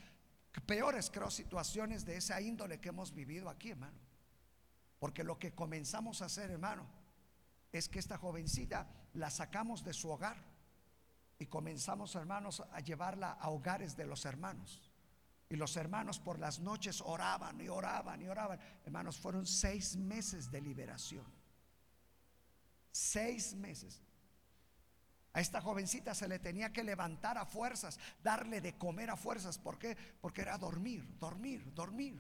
peores, 0.68 1.10
creo, 1.10 1.32
situaciones 1.32 2.06
de 2.06 2.18
esa 2.18 2.40
índole 2.40 2.80
que 2.80 2.90
hemos 2.90 3.14
vivido 3.14 3.50
aquí, 3.50 3.72
hermano. 3.72 3.98
Porque 5.00 5.24
lo 5.24 5.40
que 5.40 5.56
comenzamos 5.56 6.22
a 6.22 6.26
hacer, 6.26 6.52
hermano, 6.52 6.86
es 7.72 7.90
que 7.90 7.98
esta 7.98 8.18
jovencita 8.18 8.88
la 9.14 9.32
sacamos 9.32 9.84
de 9.84 9.94
su 9.94 10.10
hogar 10.10 10.38
y 11.40 11.48
comenzamos, 11.48 12.14
hermanos, 12.14 12.62
a 12.72 12.80
llevarla 12.82 13.32
a 13.32 13.50
hogares 13.50 13.96
de 13.98 14.06
los 14.06 14.26
hermanos. 14.26 14.82
Y 15.50 15.56
los 15.56 15.76
hermanos 15.78 16.20
por 16.20 16.38
las 16.38 16.60
noches 16.60 17.02
oraban 17.02 17.60
y 17.60 17.70
oraban 17.70 18.22
y 18.22 18.28
oraban. 18.28 18.60
Hermanos, 18.86 19.18
fueron 19.18 19.48
seis 19.48 19.96
meses 19.96 20.52
de 20.52 20.62
liberación. 20.62 21.26
Seis 22.92 23.56
meses. 23.56 24.00
A 25.34 25.42
esta 25.42 25.62
jovencita 25.62 26.16
se 26.16 26.28
le 26.28 26.40
tenía 26.40 26.74
que 26.74 26.84
levantar 26.84 27.38
a 27.38 27.46
fuerzas, 27.46 28.00
darle 28.24 28.62
de 28.62 28.78
comer 28.78 29.12
a 29.12 29.16
fuerzas. 29.16 29.58
¿Por 29.60 29.78
qué? 29.78 29.96
Porque 30.22 30.42
era 30.42 30.58
dormir, 30.58 31.18
dormir, 31.20 31.74
dormir. 31.74 32.20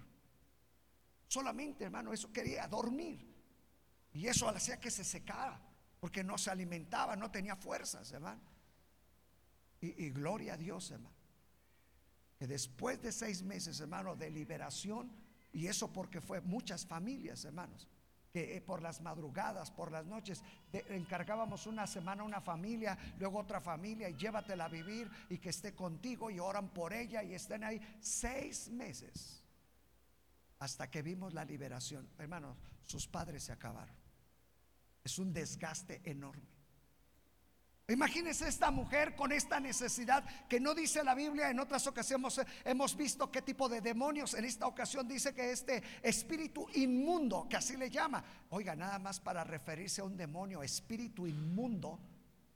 Solamente, 1.28 1.86
hermano, 1.86 2.14
eso 2.14 2.32
quería, 2.32 2.68
dormir. 2.68 3.28
Y 4.14 4.28
eso 4.28 4.48
hacía 4.50 4.80
que 4.80 4.92
se 4.92 5.04
secara, 5.04 5.60
porque 6.00 6.24
no 6.24 6.38
se 6.38 6.52
alimentaba, 6.52 7.16
no 7.16 7.32
tenía 7.32 7.56
fuerzas, 7.56 8.12
hermano. 8.12 8.42
Y, 9.82 10.10
gloria 10.10 10.54
a 10.54 10.58
Dios, 10.58 10.92
hermano. 10.92 11.16
Que 12.38 12.48
después 12.48 13.02
de 13.02 13.12
seis 13.12 13.42
meses, 13.44 13.80
hermano, 13.80 14.16
de 14.16 14.30
liberación, 14.30 15.12
y 15.52 15.68
eso 15.68 15.92
porque 15.92 16.22
fue 16.22 16.42
muchas 16.42 16.86
familias, 16.86 17.44
hermanos 17.46 17.88
que 18.32 18.58
eh, 18.58 18.62
por 18.62 18.82
las 18.82 19.02
madrugadas, 19.02 19.72
por 19.72 19.92
las 19.92 20.06
noches, 20.06 20.44
encargábamos 20.72 21.66
una 21.68 21.88
semana 21.88 22.24
a 22.24 22.26
una 22.26 22.42
familia, 22.42 22.98
luego 23.18 23.40
otra 23.40 23.60
familia 23.60 24.10
y 24.10 24.16
llévatela 24.16 24.66
a 24.66 24.70
vivir 24.70 25.10
y 25.30 25.38
que 25.38 25.50
esté 25.50 25.74
contigo 25.74 26.30
y 26.30 26.40
oran 26.40 26.70
por 26.70 26.94
ella 26.94 27.24
y 27.24 27.34
estén 27.34 27.64
ahí 27.64 27.82
seis 28.00 28.70
meses 28.70 29.44
hasta 30.60 30.90
que 30.90 31.02
vimos 31.02 31.34
la 31.34 31.46
liberación. 31.46 32.10
Hermanos, 32.18 32.58
sus 32.84 33.08
padres 33.08 33.44
se 33.44 33.52
acabaron. 33.52 33.96
Es 35.04 35.18
un 35.18 35.34
desgaste 35.34 36.02
enorme. 36.04 36.59
Imagínense 37.90 38.48
esta 38.48 38.70
mujer 38.70 39.16
con 39.16 39.32
esta 39.32 39.60
necesidad 39.60 40.24
que 40.48 40.60
no 40.60 40.76
dice 40.76 41.04
la 41.04 41.16
Biblia, 41.16 41.50
en 41.50 41.60
otras 41.60 41.88
ocasiones 41.88 42.40
hemos 42.64 42.96
visto 42.96 43.32
qué 43.32 43.42
tipo 43.42 43.68
de 43.68 43.82
demonios, 43.82 44.36
en 44.36 44.46
esta 44.46 44.68
ocasión 44.68 45.08
dice 45.08 45.34
que 45.34 45.52
este 45.52 45.82
espíritu 46.04 46.68
inmundo, 46.76 47.48
que 47.50 47.58
así 47.58 47.76
le 47.76 47.90
llama, 47.90 48.24
oiga, 48.52 48.76
nada 48.76 49.00
más 49.00 49.20
para 49.20 49.44
referirse 49.44 50.02
a 50.02 50.04
un 50.04 50.16
demonio, 50.16 50.62
espíritu 50.62 51.26
inmundo, 51.26 52.00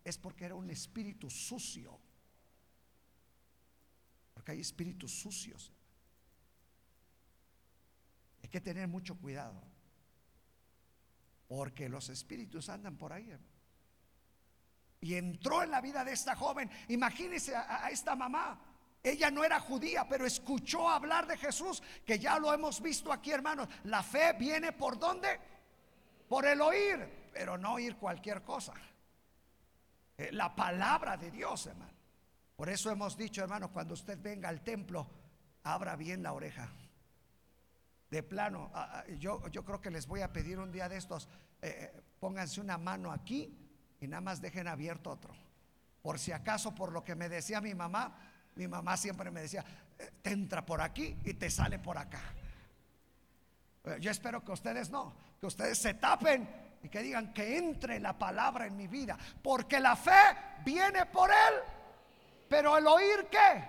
es 0.04 0.20
porque 0.20 0.46
era 0.46 0.54
un 0.54 0.70
espíritu 0.70 1.32
sucio, 1.32 2.00
porque 4.36 4.52
hay 4.52 4.60
espíritus 4.60 5.20
sucios. 5.20 5.72
Hay 8.44 8.50
que 8.50 8.62
tener 8.62 8.88
mucho 8.88 9.16
cuidado, 9.16 9.64
porque 11.48 11.90
los 11.90 12.10
espíritus 12.10 12.70
andan 12.70 12.98
por 12.98 13.14
ahí, 13.14 13.36
y 15.04 15.16
entró 15.16 15.62
en 15.62 15.70
la 15.70 15.82
vida 15.82 16.06
de 16.06 16.14
esta 16.14 16.34
joven. 16.34 16.72
Imagínese 16.88 17.54
a, 17.54 17.90
esta 17.90 18.16
mamá. 18.16 18.58
Ella 19.04 19.30
no 19.30 19.44
era 19.44 19.60
judía, 19.60 20.08
pero 20.08 20.26
escuchó 20.26 20.90
hablar 20.90 21.28
de 21.28 21.36
Jesús, 21.36 21.84
que 22.06 22.18
ya 22.18 22.40
lo 22.40 22.54
hemos 22.54 22.82
visto 22.82 23.12
aquí, 23.12 23.32
hermanos. 23.32 23.68
La 23.84 24.02
fe 24.02 24.32
viene 24.40 24.72
por 24.72 24.98
dónde? 24.98 25.42
Por 26.30 26.46
el 26.46 26.62
oír, 26.62 27.30
pero 27.34 27.58
no 27.58 27.74
oír 27.74 27.98
cualquier 27.98 28.44
cosa. 28.44 28.74
Eh, 30.18 30.30
la 30.32 30.56
palabra 30.56 31.18
de 31.18 31.32
Dios, 31.32 31.68
hermano. 31.68 31.92
Por 32.56 32.70
eso 32.70 32.90
hemos 32.90 33.18
dicho, 33.18 33.44
hermano, 33.44 33.74
cuando 33.74 33.96
usted 33.96 34.18
venga 34.22 34.48
al 34.48 34.62
templo, 34.62 35.06
abra 35.64 35.98
bien 35.98 36.24
la 36.24 36.32
oreja. 36.32 36.72
De 38.10 38.24
plano, 38.24 38.72
yo, 39.20 39.46
yo 39.50 39.66
creo 39.66 39.82
que 39.82 39.92
les 39.92 40.08
voy 40.08 40.22
a 40.22 40.32
pedir 40.32 40.60
un 40.60 40.72
día 40.72 40.88
de 40.88 40.96
estos, 40.96 41.28
eh, 41.62 41.92
eh, 41.94 42.02
pónganse 42.22 42.62
una 42.62 42.78
mano 42.78 43.12
aquí 43.12 43.63
y 44.04 44.08
nada 44.08 44.22
más 44.22 44.42
dejen 44.42 44.68
abierto 44.68 45.10
otro. 45.10 45.34
Por 46.02 46.20
si 46.20 46.32
acaso, 46.32 46.76
por 46.76 46.92
lo 46.92 47.04
que 47.04 47.16
me 47.16 47.30
decía 47.30 47.62
mi 47.62 47.74
mamá, 47.74 48.18
mi 48.56 48.68
mamá 48.68 48.98
siempre 48.98 49.32
me 49.32 49.42
decía, 49.42 49.64
eh, 49.98 50.12
te 50.22 50.32
entra 50.32 50.66
por 50.66 50.82
aquí 50.82 51.18
y 51.24 51.34
te 51.36 51.50
sale 51.50 51.80
por 51.80 51.98
acá. 51.98 52.22
Eh, 53.86 53.98
yo 54.02 54.12
espero 54.12 54.44
que 54.44 54.52
ustedes 54.52 54.90
no, 54.90 55.16
que 55.40 55.46
ustedes 55.46 55.78
se 55.78 55.94
tapen 55.94 56.48
y 56.84 56.90
que 56.90 57.02
digan 57.02 57.34
que 57.34 57.58
entre 57.58 58.00
la 58.00 58.18
palabra 58.18 58.68
en 58.68 58.76
mi 58.76 58.88
vida, 58.88 59.18
porque 59.42 59.80
la 59.80 59.96
fe 59.96 60.12
viene 60.66 61.06
por 61.06 61.30
él, 61.30 61.54
pero 62.50 62.78
el 62.78 62.86
oír 62.86 63.28
qué? 63.32 63.64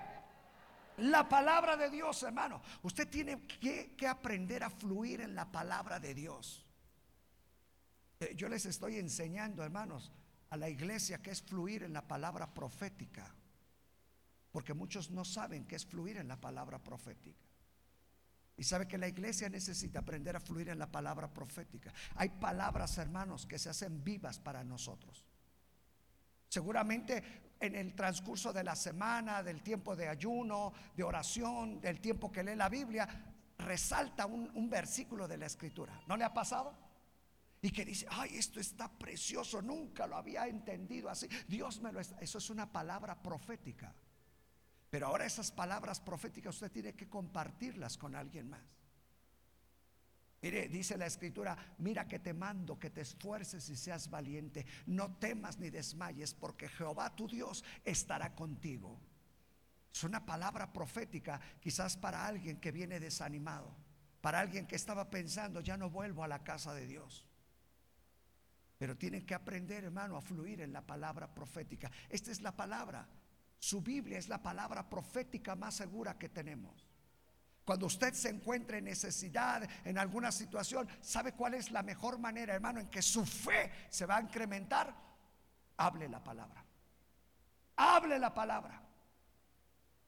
La 0.99 1.29
palabra 1.29 1.77
de 1.77 1.91
Dios, 1.91 2.23
hermano. 2.25 2.61
Usted 2.83 3.09
tiene 3.09 3.43
que, 3.47 3.95
que 3.97 4.07
aprender 4.07 4.65
a 4.65 4.71
fluir 4.71 5.21
en 5.21 5.35
la 5.35 5.51
palabra 5.51 5.99
de 5.99 6.15
Dios. 6.15 6.65
Eh, 8.21 8.35
yo 8.37 8.49
les 8.49 8.67
estoy 8.67 8.99
enseñando, 8.99 9.63
hermanos, 9.65 10.13
a 10.55 10.57
la 10.57 10.69
iglesia 10.69 11.21
que 11.21 11.33
es 11.33 11.43
fluir 11.43 11.83
en 11.83 11.93
la 11.93 12.07
palabra 12.07 12.55
profética. 12.55 13.35
Porque 14.53 14.73
muchos 14.73 15.11
no 15.11 15.25
saben 15.25 15.67
qué 15.67 15.75
es 15.75 15.85
fluir 15.85 16.17
en 16.17 16.29
la 16.29 16.41
palabra 16.41 16.79
profética. 16.79 17.45
Y 18.57 18.63
sabe 18.63 18.87
que 18.87 18.97
la 18.97 19.09
iglesia 19.09 19.49
necesita 19.49 19.99
aprender 19.99 20.37
a 20.37 20.41
fluir 20.41 20.69
en 20.69 20.79
la 20.79 20.87
palabra 20.87 21.29
profética. 21.29 21.93
Hay 22.15 22.29
palabras, 22.29 22.97
hermanos, 22.99 23.47
que 23.47 23.59
se 23.59 23.69
hacen 23.69 24.05
vivas 24.05 24.39
para 24.39 24.63
nosotros. 24.63 25.25
Seguramente 26.49 27.57
en 27.59 27.75
el 27.75 27.97
transcurso 27.97 28.53
de 28.53 28.63
la 28.63 28.77
semana, 28.77 29.43
del 29.43 29.61
tiempo 29.61 29.97
de 29.97 30.09
ayuno, 30.09 30.73
de 30.95 31.03
oración, 31.03 31.81
del 31.81 32.01
tiempo 32.01 32.31
que 32.31 32.45
lee 32.45 32.55
la 32.55 32.69
Biblia, 32.69 33.09
resalta 33.59 34.27
un, 34.27 34.71
versículo 34.71 35.27
de 35.27 35.37
la 35.37 35.47
escritura. 35.47 36.01
¿No 36.07 36.17
le 36.17 36.23
ha 36.23 36.33
pasado? 36.33 36.84
Y 37.65 37.71
que 37.71 37.83
dice, 37.83 38.07
ay, 38.11 38.37
esto 38.37 38.61
está 38.61 38.93
precioso, 38.93 39.63
nunca 39.63 40.07
lo 40.07 40.19
había 40.19 40.47
entendido 40.47 41.09
así. 41.09 41.27
Dios 41.49 41.81
me 41.81 41.93
lo 41.93 41.99
está. 41.99 42.19
Eso 42.21 42.37
es 42.37 42.51
una 42.51 42.71
palabra 42.71 43.23
profética. 43.23 43.95
Pero 44.91 45.07
ahora 45.07 45.25
esas 45.25 45.51
palabras 45.51 45.99
proféticas 45.99 46.57
usted 46.57 46.71
tiene 46.71 46.93
que 46.93 47.09
compartirlas 47.09 47.97
con 47.97 48.17
alguien 48.17 48.51
más. 48.51 48.61
Mire, 50.43 50.69
dice 50.69 50.99
la 50.99 51.07
escritura, 51.07 51.57
mira 51.79 52.07
que 52.07 52.19
te 52.19 52.35
mando 52.35 52.79
que 52.79 52.91
te 52.91 53.01
esfuerces 53.01 53.67
y 53.71 53.77
seas 53.77 54.11
valiente, 54.11 54.67
no 54.85 55.17
temas 55.17 55.59
ni 55.59 55.71
desmayes, 55.71 56.35
porque 56.35 56.69
Jehová 56.69 57.17
tu 57.17 57.29
Dios 57.29 57.65
estará 57.83 58.35
contigo. 58.35 59.01
Es 59.91 60.05
una 60.05 60.27
palabra 60.27 60.71
profética 60.71 61.41
quizás 61.61 61.97
para 61.97 62.27
alguien 62.27 62.61
que 62.61 62.73
viene 62.73 63.01
desanimado, 63.01 63.75
para 64.21 64.41
alguien 64.41 64.67
que 64.67 64.77
estaba 64.77 65.09
pensando, 65.09 65.63
ya 65.63 65.79
no 65.79 65.89
vuelvo 65.89 66.23
a 66.23 66.29
la 66.29 66.45
casa 66.45 66.75
de 66.75 66.87
Dios. 66.87 67.27
Pero 68.85 68.99
tienen 68.99 69.25
que 69.25 69.35
aprender, 69.35 69.85
hermano, 69.85 70.15
a 70.15 70.21
fluir 70.21 70.61
en 70.61 70.71
la 70.71 70.83
palabra 70.83 71.27
profética. 71.27 71.91
Esta 72.11 72.31
es 72.31 72.43
la 72.43 72.55
palabra. 72.55 73.09
Su 73.59 73.81
Biblia 73.81 74.19
es 74.19 74.29
la 74.29 74.43
palabra 74.43 74.91
profética 74.91 75.57
más 75.57 75.77
segura 75.77 76.19
que 76.19 76.29
tenemos. 76.29 76.87
Cuando 77.65 77.87
usted 77.87 78.13
se 78.13 78.29
encuentre 78.29 78.77
en 78.77 78.85
necesidad, 78.85 79.67
en 79.87 79.97
alguna 79.97 80.31
situación, 80.31 80.87
¿sabe 81.01 81.33
cuál 81.33 81.55
es 81.55 81.71
la 81.71 81.83
mejor 81.83 82.19
manera, 82.19 82.53
hermano, 82.53 82.79
en 82.79 82.91
que 82.91 83.01
su 83.01 83.25
fe 83.25 83.73
se 83.89 84.05
va 84.05 84.19
a 84.19 84.21
incrementar? 84.21 84.95
Hable 85.79 86.07
la 86.07 86.23
palabra. 86.23 86.63
Hable 87.77 88.19
la 88.19 88.35
palabra. 88.35 88.83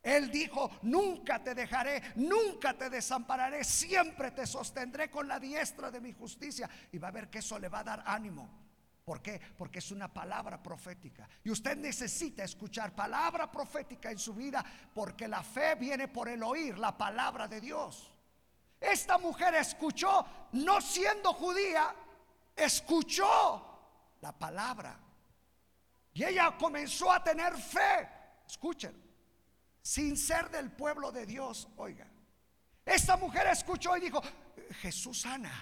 Él 0.02 0.30
dijo, 0.30 0.70
nunca 0.82 1.42
te 1.42 1.54
dejaré, 1.54 2.02
nunca 2.16 2.74
te 2.74 2.90
desampararé, 2.90 3.64
siempre 3.64 4.32
te 4.32 4.46
sostendré 4.46 5.10
con 5.10 5.26
la 5.26 5.40
diestra 5.40 5.90
de 5.90 6.02
mi 6.02 6.12
justicia. 6.12 6.68
Y 6.92 6.98
va 6.98 7.08
a 7.08 7.12
ver 7.12 7.30
que 7.30 7.38
eso 7.38 7.58
le 7.58 7.70
va 7.70 7.78
a 7.78 7.84
dar 7.84 8.02
ánimo. 8.04 8.65
¿Por 9.06 9.22
qué? 9.22 9.40
Porque 9.56 9.78
es 9.78 9.92
una 9.92 10.12
palabra 10.12 10.60
profética. 10.60 11.28
Y 11.44 11.50
usted 11.50 11.76
necesita 11.76 12.42
escuchar 12.42 12.92
palabra 12.92 13.48
profética 13.48 14.10
en 14.10 14.18
su 14.18 14.34
vida 14.34 14.64
porque 14.92 15.28
la 15.28 15.44
fe 15.44 15.76
viene 15.76 16.08
por 16.08 16.28
el 16.28 16.42
oír 16.42 16.76
la 16.76 16.98
palabra 16.98 17.46
de 17.46 17.60
Dios. 17.60 18.12
Esta 18.80 19.16
mujer 19.16 19.54
escuchó, 19.54 20.26
no 20.54 20.80
siendo 20.80 21.32
judía, 21.34 21.94
escuchó 22.56 24.16
la 24.22 24.32
palabra. 24.36 24.98
Y 26.12 26.24
ella 26.24 26.56
comenzó 26.58 27.12
a 27.12 27.22
tener 27.22 27.56
fe. 27.56 28.08
Escuchen, 28.44 29.00
sin 29.82 30.16
ser 30.16 30.50
del 30.50 30.72
pueblo 30.72 31.12
de 31.12 31.26
Dios, 31.26 31.68
oiga. 31.76 32.08
Esta 32.84 33.16
mujer 33.16 33.46
escuchó 33.46 33.96
y 33.96 34.00
dijo, 34.00 34.20
Jesús 34.80 35.20
sana, 35.20 35.52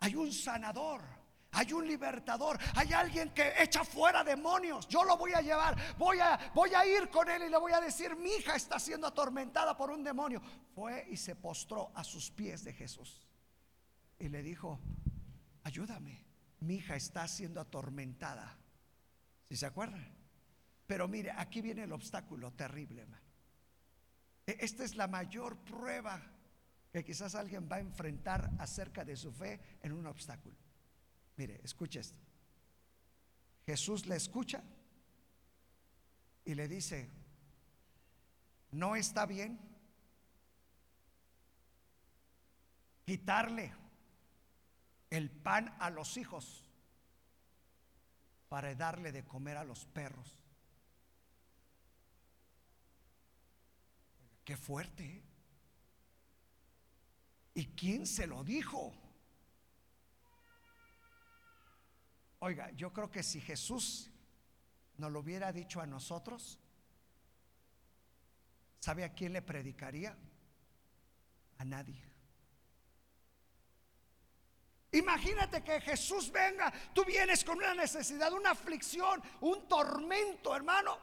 hay 0.00 0.14
un 0.14 0.32
sanador. 0.32 1.21
Hay 1.52 1.72
un 1.72 1.86
libertador, 1.86 2.58
hay 2.74 2.92
alguien 2.94 3.30
que 3.30 3.52
echa 3.62 3.84
fuera 3.84 4.24
demonios. 4.24 4.88
Yo 4.88 5.04
lo 5.04 5.18
voy 5.18 5.32
a 5.34 5.42
llevar, 5.42 5.76
voy 5.98 6.18
a, 6.18 6.50
voy 6.54 6.72
a 6.74 6.86
ir 6.86 7.10
con 7.10 7.28
él 7.28 7.42
y 7.42 7.50
le 7.50 7.58
voy 7.58 7.72
a 7.72 7.80
decir, 7.80 8.16
mi 8.16 8.30
hija 8.30 8.56
está 8.56 8.78
siendo 8.78 9.06
atormentada 9.06 9.76
por 9.76 9.90
un 9.90 10.02
demonio. 10.02 10.40
Fue 10.74 11.06
y 11.10 11.16
se 11.16 11.36
postró 11.36 11.92
a 11.94 12.04
sus 12.04 12.30
pies 12.30 12.64
de 12.64 12.72
Jesús 12.72 13.28
y 14.18 14.28
le 14.28 14.42
dijo, 14.42 14.80
ayúdame, 15.64 16.24
mi 16.60 16.76
hija 16.76 16.96
está 16.96 17.28
siendo 17.28 17.60
atormentada. 17.60 18.56
Si 19.48 19.56
se 19.56 19.66
acuerdan? 19.66 20.06
Pero 20.86 21.06
mire, 21.06 21.32
aquí 21.36 21.60
viene 21.60 21.82
el 21.82 21.92
obstáculo 21.92 22.52
terrible, 22.52 23.06
e, 24.46 24.56
Esta 24.60 24.84
es 24.84 24.96
la 24.96 25.06
mayor 25.06 25.58
prueba 25.58 26.22
que 26.92 27.04
quizás 27.04 27.34
alguien 27.34 27.68
va 27.70 27.76
a 27.76 27.80
enfrentar 27.80 28.50
acerca 28.58 29.04
de 29.04 29.16
su 29.16 29.32
fe 29.32 29.78
en 29.82 29.92
un 29.92 30.06
obstáculo. 30.06 30.61
Mire, 31.42 31.60
escuche 31.64 31.98
esto. 31.98 32.20
Jesús 33.66 34.06
le 34.06 34.14
escucha 34.14 34.62
y 36.44 36.54
le 36.54 36.68
dice, 36.68 37.10
no 38.70 38.94
está 38.94 39.26
bien 39.26 39.58
quitarle 43.04 43.74
el 45.10 45.32
pan 45.32 45.74
a 45.80 45.90
los 45.90 46.16
hijos 46.16 46.70
para 48.48 48.72
darle 48.76 49.10
de 49.10 49.24
comer 49.24 49.56
a 49.56 49.64
los 49.64 49.84
perros. 49.86 50.38
Qué 54.44 54.56
fuerte. 54.56 55.04
¿eh? 55.04 55.22
¿Y 57.54 57.66
quién 57.74 58.06
se 58.06 58.28
lo 58.28 58.44
dijo? 58.44 59.01
Oiga, 62.44 62.72
yo 62.72 62.92
creo 62.92 63.08
que 63.08 63.22
si 63.22 63.40
Jesús 63.40 64.10
nos 64.96 65.12
lo 65.12 65.20
hubiera 65.20 65.52
dicho 65.52 65.80
a 65.80 65.86
nosotros, 65.86 66.58
¿sabe 68.80 69.04
a 69.04 69.14
quién 69.14 69.32
le 69.32 69.42
predicaría? 69.42 70.18
A 71.58 71.64
nadie. 71.64 72.02
Imagínate 74.90 75.62
que 75.62 75.80
Jesús 75.82 76.32
venga, 76.32 76.72
tú 76.92 77.04
vienes 77.04 77.44
con 77.44 77.58
una 77.58 77.74
necesidad, 77.74 78.32
una 78.32 78.50
aflicción, 78.50 79.22
un 79.42 79.68
tormento, 79.68 80.56
hermano. 80.56 80.98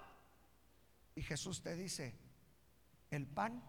Y 1.15 1.21
Jesús 1.21 1.61
te 1.61 1.73
dice, 1.73 2.19
el 3.11 3.25
pan 3.25 3.63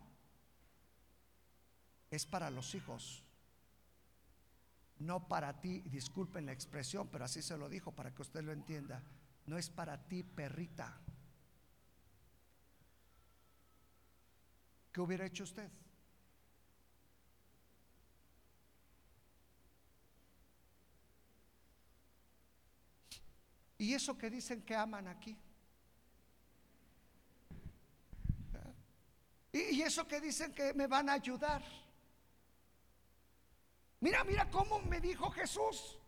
es 2.10 2.26
para 2.26 2.50
los 2.50 2.74
hijos 2.74 3.22
no 5.00 5.26
para 5.26 5.60
ti, 5.60 5.80
disculpen 5.82 6.46
la 6.46 6.52
expresión, 6.52 7.08
pero 7.08 7.24
así 7.24 7.42
se 7.42 7.56
lo 7.56 7.68
dijo 7.68 7.92
para 7.92 8.14
que 8.14 8.22
usted 8.22 8.42
lo 8.42 8.52
entienda, 8.52 9.02
no 9.46 9.56
es 9.58 9.70
para 9.70 9.96
ti, 10.06 10.22
perrita. 10.22 11.00
¿Qué 14.92 15.00
hubiera 15.00 15.24
hecho 15.24 15.44
usted? 15.44 15.70
¿Y 23.78 23.94
eso 23.94 24.18
que 24.18 24.28
dicen 24.28 24.62
que 24.62 24.76
aman 24.76 25.08
aquí? 25.08 25.36
¿Y 29.52 29.80
eso 29.80 30.06
que 30.06 30.20
dicen 30.20 30.52
que 30.52 30.74
me 30.74 30.86
van 30.86 31.08
a 31.08 31.14
ayudar? 31.14 31.62
Mira, 34.00 34.24
mira 34.24 34.48
cómo 34.50 34.80
me 34.80 35.00
dijo 35.00 35.30
Jesús. 35.30 35.98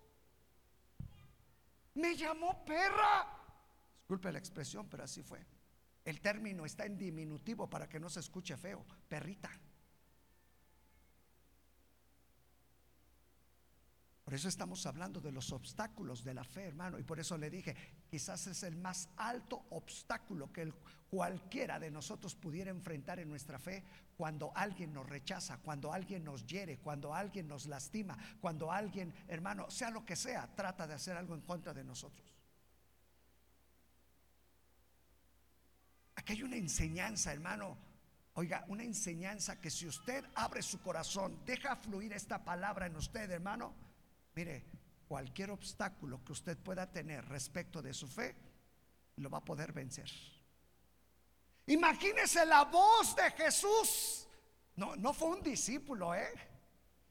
Me 1.94 2.16
llamó 2.16 2.64
perra. 2.64 3.28
Disculpe 4.00 4.32
la 4.32 4.38
expresión, 4.38 4.88
pero 4.88 5.04
así 5.04 5.22
fue. 5.22 5.44
El 6.04 6.20
término 6.20 6.64
está 6.64 6.84
en 6.84 6.96
diminutivo 6.96 7.68
para 7.68 7.88
que 7.88 8.00
no 8.00 8.08
se 8.08 8.20
escuche 8.20 8.56
feo. 8.56 8.84
Perrita. 9.08 9.50
Por 14.24 14.34
eso 14.34 14.48
estamos 14.48 14.86
hablando 14.86 15.20
de 15.20 15.30
los 15.30 15.52
obstáculos 15.52 16.24
de 16.24 16.32
la 16.32 16.42
fe, 16.42 16.64
hermano. 16.64 16.98
Y 16.98 17.02
por 17.02 17.20
eso 17.20 17.36
le 17.36 17.50
dije, 17.50 17.76
quizás 18.10 18.46
es 18.46 18.62
el 18.62 18.76
más 18.76 19.10
alto 19.16 19.66
obstáculo 19.70 20.50
que 20.50 20.72
cualquiera 21.10 21.78
de 21.78 21.90
nosotros 21.90 22.34
pudiera 22.34 22.70
enfrentar 22.70 23.20
en 23.20 23.28
nuestra 23.28 23.58
fe 23.58 23.84
cuando 24.22 24.52
alguien 24.54 24.92
nos 24.92 25.04
rechaza, 25.08 25.58
cuando 25.58 25.92
alguien 25.92 26.22
nos 26.22 26.46
hiere, 26.46 26.78
cuando 26.78 27.12
alguien 27.12 27.48
nos 27.48 27.66
lastima, 27.66 28.16
cuando 28.40 28.70
alguien, 28.70 29.12
hermano, 29.26 29.68
sea 29.68 29.90
lo 29.90 30.06
que 30.06 30.14
sea, 30.14 30.46
trata 30.54 30.86
de 30.86 30.94
hacer 30.94 31.16
algo 31.16 31.34
en 31.34 31.40
contra 31.40 31.74
de 31.74 31.82
nosotros. 31.82 32.32
Aquí 36.14 36.34
hay 36.34 36.44
una 36.44 36.54
enseñanza, 36.54 37.32
hermano. 37.32 37.76
Oiga, 38.34 38.64
una 38.68 38.84
enseñanza 38.84 39.60
que 39.60 39.72
si 39.72 39.88
usted 39.88 40.24
abre 40.36 40.62
su 40.62 40.80
corazón, 40.80 41.44
deja 41.44 41.74
fluir 41.74 42.12
esta 42.12 42.44
palabra 42.44 42.86
en 42.86 42.94
usted, 42.94 43.28
hermano 43.28 43.74
Mire, 44.36 44.64
cualquier 45.08 45.50
obstáculo 45.50 46.22
que 46.22 46.30
usted 46.30 46.56
pueda 46.56 46.92
tener 46.92 47.24
respecto 47.24 47.82
de 47.82 47.92
su 47.92 48.06
fe, 48.06 48.36
lo 49.16 49.28
va 49.30 49.38
a 49.38 49.44
poder 49.44 49.72
vencer. 49.72 50.08
Imagínese 51.66 52.44
la 52.46 52.64
voz 52.64 53.14
de 53.14 53.30
Jesús. 53.32 54.26
No, 54.76 54.96
no 54.96 55.12
fue 55.12 55.28
un 55.28 55.42
discípulo, 55.42 56.14
¿eh? 56.14 56.32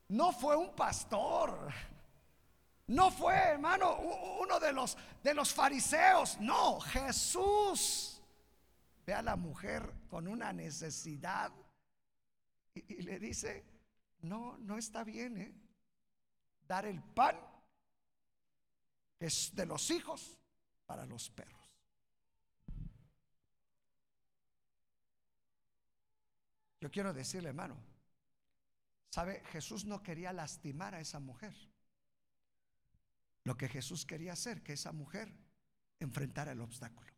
No 0.09 0.31
fue 0.31 0.55
un 0.55 0.75
pastor. 0.75 1.71
No 2.87 3.09
fue, 3.11 3.35
hermano, 3.35 3.97
uno 4.39 4.59
de 4.59 4.73
los 4.73 4.97
de 5.23 5.33
los 5.33 5.53
fariseos. 5.53 6.39
No, 6.39 6.79
Jesús. 6.79 8.21
Ve 9.05 9.13
a 9.13 9.21
la 9.21 9.35
mujer 9.35 9.91
con 10.09 10.27
una 10.27 10.53
necesidad 10.53 11.51
y 12.73 13.01
le 13.01 13.19
dice, 13.19 13.65
no, 14.21 14.57
no 14.59 14.77
está 14.77 15.03
bien, 15.03 15.37
¿eh? 15.37 15.53
Dar 16.67 16.85
el 16.85 17.01
pan, 17.01 17.37
es 19.19 19.53
de 19.55 19.65
los 19.65 19.89
hijos, 19.91 20.37
para 20.85 21.05
los 21.05 21.29
perros. 21.29 21.60
Yo 26.81 26.89
quiero 26.89 27.13
decirle, 27.13 27.49
hermano, 27.49 27.77
¿sabe? 29.11 29.43
Jesús 29.51 29.85
no 29.85 30.01
quería 30.01 30.33
lastimar 30.33 30.95
a 30.95 30.99
esa 30.99 31.19
mujer. 31.19 31.55
Lo 33.43 33.55
que 33.55 33.69
Jesús 33.69 34.05
quería 34.05 34.33
hacer, 34.33 34.63
que 34.63 34.73
esa 34.73 34.91
mujer 34.91 35.31
enfrentara 35.99 36.51
el 36.51 36.61
obstáculo. 36.61 37.11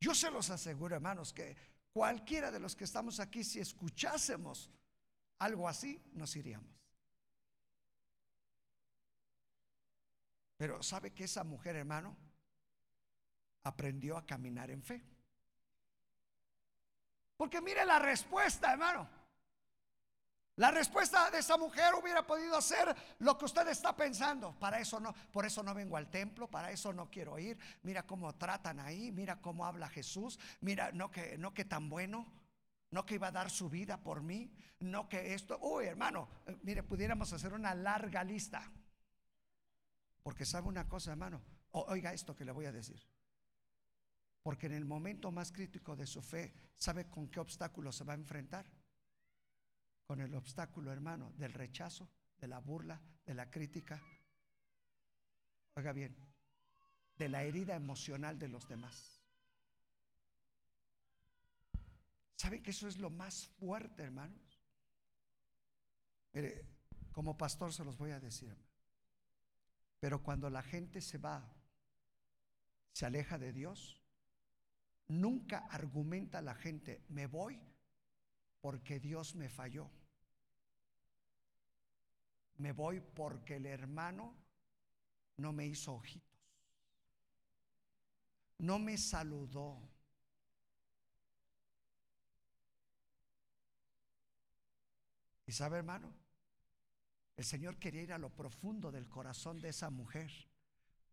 Yo 0.00 0.16
se 0.16 0.32
los 0.32 0.50
aseguro, 0.50 0.96
hermanos, 0.96 1.32
que 1.32 1.56
cualquiera 1.92 2.50
de 2.50 2.58
los 2.58 2.74
que 2.74 2.84
estamos 2.84 3.20
aquí, 3.20 3.44
si 3.44 3.60
escuchásemos 3.60 4.68
algo 5.38 5.68
así, 5.68 6.02
nos 6.14 6.34
iríamos. 6.34 6.82
Pero 10.56 10.82
¿sabe 10.82 11.12
que 11.12 11.24
esa 11.24 11.44
mujer, 11.44 11.76
hermano, 11.76 12.16
aprendió 13.62 14.16
a 14.16 14.26
caminar 14.26 14.72
en 14.72 14.82
fe? 14.82 15.04
Porque 17.42 17.60
mire 17.60 17.84
la 17.84 17.98
respuesta, 17.98 18.70
hermano. 18.70 19.08
La 20.54 20.70
respuesta 20.70 21.28
de 21.28 21.40
esa 21.40 21.56
mujer 21.56 21.92
hubiera 22.00 22.24
podido 22.24 22.62
ser 22.62 22.94
lo 23.18 23.36
que 23.36 23.46
usted 23.46 23.66
está 23.66 23.96
pensando. 23.96 24.56
Para 24.60 24.78
eso 24.78 25.00
no, 25.00 25.12
por 25.32 25.44
eso 25.44 25.60
no 25.64 25.74
vengo 25.74 25.96
al 25.96 26.08
templo, 26.08 26.48
para 26.48 26.70
eso 26.70 26.92
no 26.92 27.10
quiero 27.10 27.36
ir. 27.40 27.58
Mira 27.82 28.06
cómo 28.06 28.32
tratan 28.36 28.78
ahí, 28.78 29.10
mira 29.10 29.40
cómo 29.40 29.66
habla 29.66 29.88
Jesús, 29.88 30.38
mira 30.60 30.92
no 30.92 31.10
que 31.10 31.36
no 31.36 31.52
que 31.52 31.64
tan 31.64 31.88
bueno, 31.88 32.32
no 32.92 33.04
que 33.04 33.16
iba 33.16 33.26
a 33.26 33.32
dar 33.32 33.50
su 33.50 33.68
vida 33.68 33.96
por 33.96 34.22
mí, 34.22 34.54
no 34.78 35.08
que 35.08 35.34
esto, 35.34 35.58
uy, 35.62 35.86
hermano, 35.86 36.28
eh, 36.46 36.56
mire, 36.62 36.84
pudiéramos 36.84 37.32
hacer 37.32 37.54
una 37.54 37.74
larga 37.74 38.22
lista. 38.22 38.70
Porque 40.22 40.44
sabe 40.44 40.68
una 40.68 40.88
cosa, 40.88 41.10
hermano, 41.10 41.42
oiga 41.72 42.12
esto 42.12 42.36
que 42.36 42.44
le 42.44 42.52
voy 42.52 42.66
a 42.66 42.72
decir. 42.72 43.02
Porque 44.42 44.66
en 44.66 44.72
el 44.72 44.84
momento 44.84 45.30
más 45.30 45.52
crítico 45.52 45.94
de 45.96 46.06
su 46.06 46.20
fe, 46.22 46.52
¿sabe 46.76 47.08
con 47.08 47.28
qué 47.28 47.40
obstáculo 47.40 47.92
se 47.92 48.04
va 48.04 48.14
a 48.14 48.16
enfrentar? 48.16 48.66
con 50.12 50.20
el 50.20 50.34
obstáculo, 50.34 50.92
hermano, 50.92 51.32
del 51.38 51.54
rechazo, 51.54 52.06
de 52.38 52.46
la 52.46 52.58
burla, 52.58 53.00
de 53.24 53.32
la 53.32 53.50
crítica. 53.50 53.98
Oiga 55.74 55.92
bien, 55.94 56.14
de 57.16 57.30
la 57.30 57.44
herida 57.44 57.74
emocional 57.74 58.38
de 58.38 58.48
los 58.48 58.68
demás. 58.68 59.22
¿Sabe 62.36 62.62
que 62.62 62.72
eso 62.72 62.88
es 62.88 62.98
lo 62.98 63.08
más 63.08 63.46
fuerte, 63.58 64.02
hermanos? 64.02 64.60
Mire, 66.34 66.66
como 67.12 67.38
pastor 67.38 67.72
se 67.72 67.82
los 67.82 67.96
voy 67.96 68.10
a 68.10 68.20
decir, 68.20 68.54
pero 69.98 70.22
cuando 70.22 70.50
la 70.50 70.62
gente 70.62 71.00
se 71.00 71.16
va, 71.16 71.42
se 72.92 73.06
aleja 73.06 73.38
de 73.38 73.54
Dios, 73.54 74.01
nunca 75.12 75.66
argumenta 75.70 76.40
la 76.40 76.54
gente, 76.54 77.04
me 77.08 77.26
voy 77.26 77.60
porque 78.60 78.98
Dios 78.98 79.34
me 79.34 79.48
falló. 79.48 79.90
Me 82.56 82.72
voy 82.72 83.00
porque 83.00 83.56
el 83.56 83.66
hermano 83.66 84.34
no 85.36 85.52
me 85.52 85.66
hizo 85.66 85.94
ojitos. 85.94 86.30
No 88.58 88.78
me 88.78 88.96
saludó. 88.96 89.90
Y 95.46 95.52
sabe, 95.52 95.78
hermano, 95.78 96.14
el 97.36 97.44
Señor 97.44 97.78
quería 97.78 98.02
ir 98.02 98.12
a 98.12 98.18
lo 98.18 98.30
profundo 98.30 98.92
del 98.92 99.10
corazón 99.10 99.60
de 99.60 99.70
esa 99.70 99.90
mujer 99.90 100.30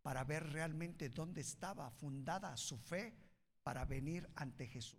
para 0.01 0.23
ver 0.23 0.51
realmente 0.51 1.09
dónde 1.09 1.41
estaba 1.41 1.89
fundada 1.89 2.55
su 2.55 2.77
fe 2.77 3.28
para 3.69 3.85
venir 3.85 4.27
ante 4.35 4.65
Jesús. 4.65 4.97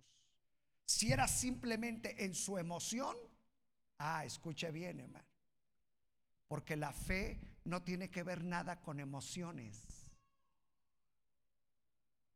Si 0.85 1.11
era 1.11 1.27
simplemente 1.27 2.25
en 2.25 2.37
su 2.37 2.57
emoción, 2.57 3.17
ah, 3.99 4.25
escuche 4.25 4.71
bien, 4.71 5.01
hermano. 5.01 5.27
Porque 6.47 6.77
la 6.77 6.93
fe 6.93 7.41
no 7.65 7.83
tiene 7.83 8.13
que 8.13 8.23
ver 8.23 8.45
nada 8.45 8.81
con 8.81 9.01
emociones. 9.01 10.07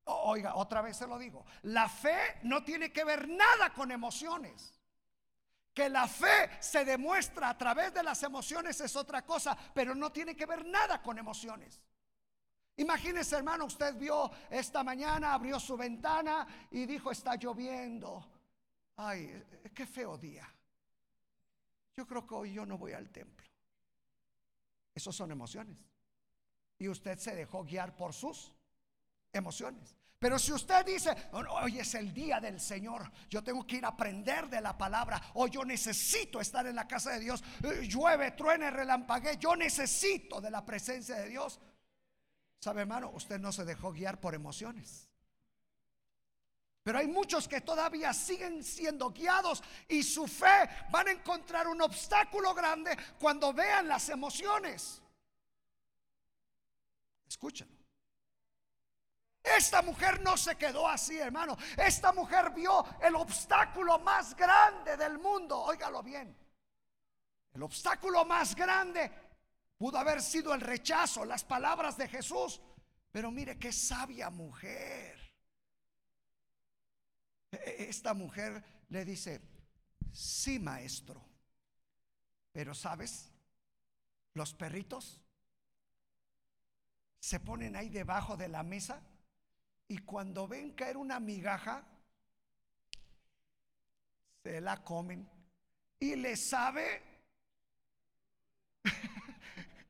Oiga, 0.06 0.56
otra 0.56 0.82
vez 0.82 0.96
se 0.96 1.06
lo 1.06 1.20
digo. 1.20 1.46
La 1.62 1.88
fe 1.88 2.18
no 2.42 2.64
tiene 2.64 2.92
que 2.92 3.04
ver 3.04 3.28
nada 3.28 3.72
con 3.72 3.92
emociones. 3.92 4.74
Que 5.72 5.88
la 5.88 6.08
fe 6.08 6.50
se 6.58 6.84
demuestra 6.84 7.50
a 7.50 7.56
través 7.56 7.94
de 7.94 8.02
las 8.02 8.24
emociones 8.24 8.80
es 8.80 8.96
otra 8.96 9.22
cosa, 9.24 9.56
pero 9.72 9.94
no 9.94 10.10
tiene 10.10 10.34
que 10.34 10.46
ver 10.46 10.66
nada 10.66 11.00
con 11.00 11.16
emociones. 11.16 11.80
Imagínese, 12.76 13.36
hermano, 13.36 13.66
usted 13.66 13.94
vio 13.94 14.30
esta 14.50 14.82
mañana, 14.82 15.34
abrió 15.34 15.60
su 15.60 15.76
ventana 15.76 16.46
y 16.70 16.86
dijo, 16.86 17.10
está 17.10 17.36
lloviendo. 17.36 18.26
Ay, 18.96 19.42
qué 19.72 19.86
feo 19.86 20.18
día. 20.18 20.48
Yo 21.96 22.06
creo 22.06 22.26
que 22.26 22.34
hoy 22.34 22.52
yo 22.52 22.66
no 22.66 22.76
voy 22.76 22.92
al 22.92 23.10
templo. 23.10 23.46
Esos 24.94 25.14
son 25.14 25.30
emociones. 25.30 25.78
Y 26.78 26.88
usted 26.88 27.18
se 27.18 27.34
dejó 27.34 27.64
guiar 27.64 27.94
por 27.94 28.12
sus 28.12 28.52
emociones. 29.32 29.96
Pero 30.18 30.38
si 30.38 30.52
usted 30.52 30.86
dice, 30.86 31.14
hoy 31.32 31.78
es 31.78 31.94
el 31.94 32.14
día 32.14 32.40
del 32.40 32.58
Señor, 32.58 33.10
yo 33.28 33.44
tengo 33.44 33.66
que 33.66 33.76
ir 33.76 33.84
a 33.84 33.88
aprender 33.88 34.48
de 34.48 34.60
la 34.60 34.76
palabra, 34.76 35.20
o 35.34 35.46
yo 35.48 35.64
necesito 35.64 36.40
estar 36.40 36.66
en 36.66 36.76
la 36.76 36.88
casa 36.88 37.10
de 37.10 37.20
Dios, 37.20 37.44
eh, 37.62 37.86
llueve, 37.86 38.30
truene, 38.30 38.70
relampague 38.70 39.36
yo 39.38 39.54
necesito 39.54 40.40
de 40.40 40.50
la 40.50 40.64
presencia 40.64 41.16
de 41.16 41.28
Dios. 41.28 41.60
¿Sabe, 42.64 42.80
hermano? 42.80 43.10
Usted 43.10 43.38
no 43.38 43.52
se 43.52 43.66
dejó 43.66 43.92
guiar 43.92 44.18
por 44.18 44.34
emociones. 44.34 45.06
Pero 46.82 46.98
hay 46.98 47.06
muchos 47.06 47.46
que 47.46 47.60
todavía 47.60 48.14
siguen 48.14 48.64
siendo 48.64 49.10
guiados 49.10 49.62
y 49.86 50.02
su 50.02 50.26
fe 50.26 50.70
van 50.90 51.08
a 51.08 51.10
encontrar 51.10 51.68
un 51.68 51.82
obstáculo 51.82 52.54
grande 52.54 52.96
cuando 53.20 53.52
vean 53.52 53.86
las 53.86 54.08
emociones. 54.08 55.02
Escúchenlo. 57.28 57.84
Esta 59.42 59.82
mujer 59.82 60.22
no 60.22 60.38
se 60.38 60.56
quedó 60.56 60.88
así, 60.88 61.18
hermano. 61.18 61.58
Esta 61.76 62.14
mujer 62.14 62.50
vio 62.52 62.82
el 63.02 63.14
obstáculo 63.14 63.98
más 63.98 64.34
grande 64.34 64.96
del 64.96 65.18
mundo. 65.18 65.60
Óigalo 65.60 66.02
bien. 66.02 66.34
El 67.52 67.62
obstáculo 67.62 68.24
más 68.24 68.56
grande 68.56 69.23
pudo 69.84 69.98
haber 69.98 70.22
sido 70.22 70.54
el 70.54 70.62
rechazo, 70.62 71.26
las 71.26 71.44
palabras 71.44 71.98
de 71.98 72.08
Jesús. 72.08 72.58
Pero 73.12 73.30
mire 73.30 73.58
qué 73.58 73.70
sabia 73.70 74.30
mujer. 74.30 75.20
E-, 77.52 77.88
esta 77.90 78.14
mujer 78.14 78.64
le 78.88 79.04
dice, 79.04 79.42
sí 80.10 80.58
maestro, 80.58 81.22
pero 82.50 82.74
sabes, 82.74 83.30
los 84.32 84.54
perritos 84.54 85.20
se 87.20 87.38
ponen 87.40 87.76
ahí 87.76 87.90
debajo 87.90 88.38
de 88.38 88.48
la 88.48 88.62
mesa 88.62 89.02
y 89.86 89.98
cuando 89.98 90.48
ven 90.48 90.70
caer 90.70 90.96
una 90.96 91.20
migaja, 91.20 91.84
se 94.42 94.62
la 94.62 94.82
comen 94.82 95.28
y 96.00 96.16
le 96.16 96.38
sabe, 96.38 97.02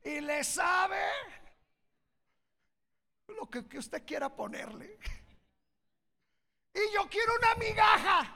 y 0.05 0.21
le 0.21 0.43
sabe 0.43 1.01
lo 3.27 3.49
que, 3.49 3.79
usted 3.79 4.05
quiera 4.05 4.33
ponerle. 4.33 4.99
Y 6.73 6.93
yo 6.93 7.09
quiero 7.09 7.33
una 7.39 7.55
migaja. 7.55 8.35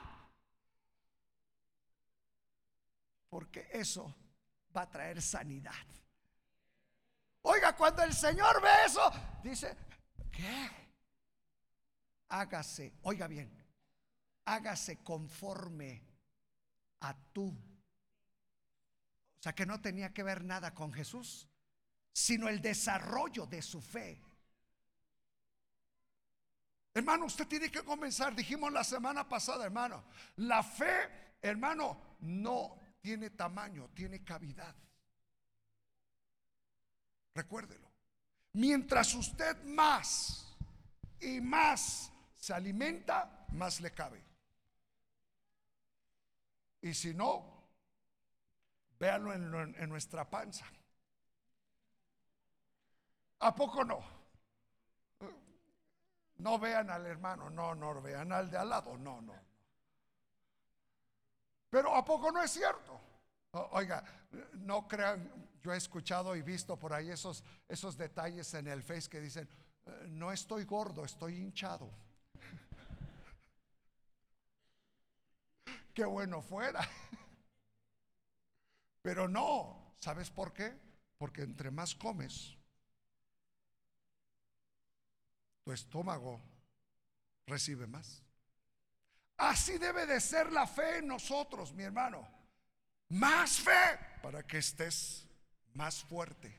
Porque 3.28 3.68
eso 3.72 4.12
va 4.76 4.82
a 4.82 4.90
traer 4.90 5.22
sanidad. 5.22 5.86
Oiga, 7.42 7.76
cuando 7.76 8.02
el 8.02 8.12
Señor 8.14 8.60
ve 8.60 8.68
eso, 8.84 9.12
dice, 9.44 9.76
¿qué? 10.32 10.70
Hágase, 12.30 12.94
oiga 13.02 13.28
bien, 13.28 13.48
hágase 14.44 15.04
conforme 15.04 16.02
a 17.00 17.14
tú. 17.32 17.48
O 19.38 19.42
sea 19.42 19.54
que 19.54 19.66
no 19.66 19.80
tenía 19.80 20.12
que 20.12 20.24
ver 20.24 20.44
nada 20.44 20.74
con 20.74 20.92
Jesús, 20.92 21.49
sino 22.12 22.48
el 22.48 22.60
desarrollo 22.60 23.46
de 23.46 23.62
su 23.62 23.80
fe. 23.80 24.20
Hermano, 26.92 27.26
usted 27.26 27.46
tiene 27.46 27.70
que 27.70 27.84
comenzar, 27.84 28.34
dijimos 28.34 28.72
la 28.72 28.82
semana 28.82 29.28
pasada, 29.28 29.64
hermano, 29.64 30.04
la 30.36 30.62
fe, 30.62 31.36
hermano, 31.40 32.16
no 32.20 32.78
tiene 33.00 33.30
tamaño, 33.30 33.90
tiene 33.94 34.24
cavidad. 34.24 34.74
Recuérdelo. 37.34 37.88
Mientras 38.54 39.14
usted 39.14 39.62
más 39.64 40.56
y 41.20 41.40
más 41.40 42.12
se 42.36 42.52
alimenta, 42.52 43.46
más 43.52 43.80
le 43.80 43.92
cabe. 43.92 44.24
Y 46.82 46.92
si 46.92 47.14
no, 47.14 47.60
Véanlo 49.00 49.32
en, 49.32 49.74
en 49.78 49.88
nuestra 49.88 50.28
panza. 50.28 50.66
¿A 53.40 53.54
poco 53.54 53.84
no? 53.84 54.00
No 56.38 56.58
vean 56.58 56.90
al 56.90 57.06
hermano, 57.06 57.50
no, 57.50 57.74
no 57.74 58.00
vean 58.00 58.32
al 58.32 58.50
de 58.50 58.56
al 58.56 58.68
lado, 58.68 58.96
no, 58.96 59.20
no. 59.20 59.34
Pero 61.68 61.94
¿a 61.94 62.04
poco 62.04 62.32
no 62.32 62.42
es 62.42 62.50
cierto? 62.50 63.00
Oiga, 63.72 64.02
no 64.54 64.88
crean, 64.88 65.30
yo 65.62 65.72
he 65.72 65.76
escuchado 65.76 66.34
y 66.36 66.42
visto 66.42 66.78
por 66.78 66.92
ahí 66.92 67.10
esos, 67.10 67.42
esos 67.68 67.96
detalles 67.96 68.52
en 68.54 68.68
el 68.68 68.82
Face 68.82 69.08
que 69.08 69.20
dicen, 69.20 69.48
eh, 69.86 70.06
no 70.08 70.32
estoy 70.32 70.64
gordo, 70.64 71.04
estoy 71.04 71.36
hinchado. 71.36 71.90
Qué 75.94 76.04
bueno 76.04 76.42
fuera. 76.42 76.80
Pero 79.02 79.28
no, 79.28 79.94
¿sabes 79.98 80.30
por 80.30 80.52
qué? 80.52 80.76
Porque 81.18 81.42
entre 81.42 81.70
más 81.70 81.94
comes, 81.94 82.56
tu 85.70 85.74
estómago 85.74 86.40
recibe 87.46 87.86
más. 87.86 88.24
Así 89.36 89.78
debe 89.78 90.04
de 90.04 90.20
ser 90.20 90.50
la 90.50 90.66
fe 90.66 90.98
en 90.98 91.06
nosotros, 91.06 91.72
mi 91.74 91.84
hermano. 91.84 92.26
Más 93.10 93.60
fe 93.60 94.18
para 94.20 94.42
que 94.42 94.58
estés 94.58 95.28
más 95.74 96.02
fuerte. 96.02 96.58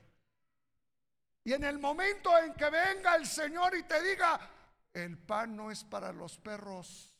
Y 1.44 1.52
en 1.52 1.62
el 1.64 1.78
momento 1.78 2.38
en 2.38 2.54
que 2.54 2.70
venga 2.70 3.16
el 3.16 3.26
Señor 3.26 3.76
y 3.76 3.82
te 3.82 4.02
diga, 4.02 4.48
el 4.94 5.18
pan 5.18 5.56
no 5.56 5.70
es 5.70 5.84
para 5.84 6.10
los 6.10 6.38
perros, 6.38 7.14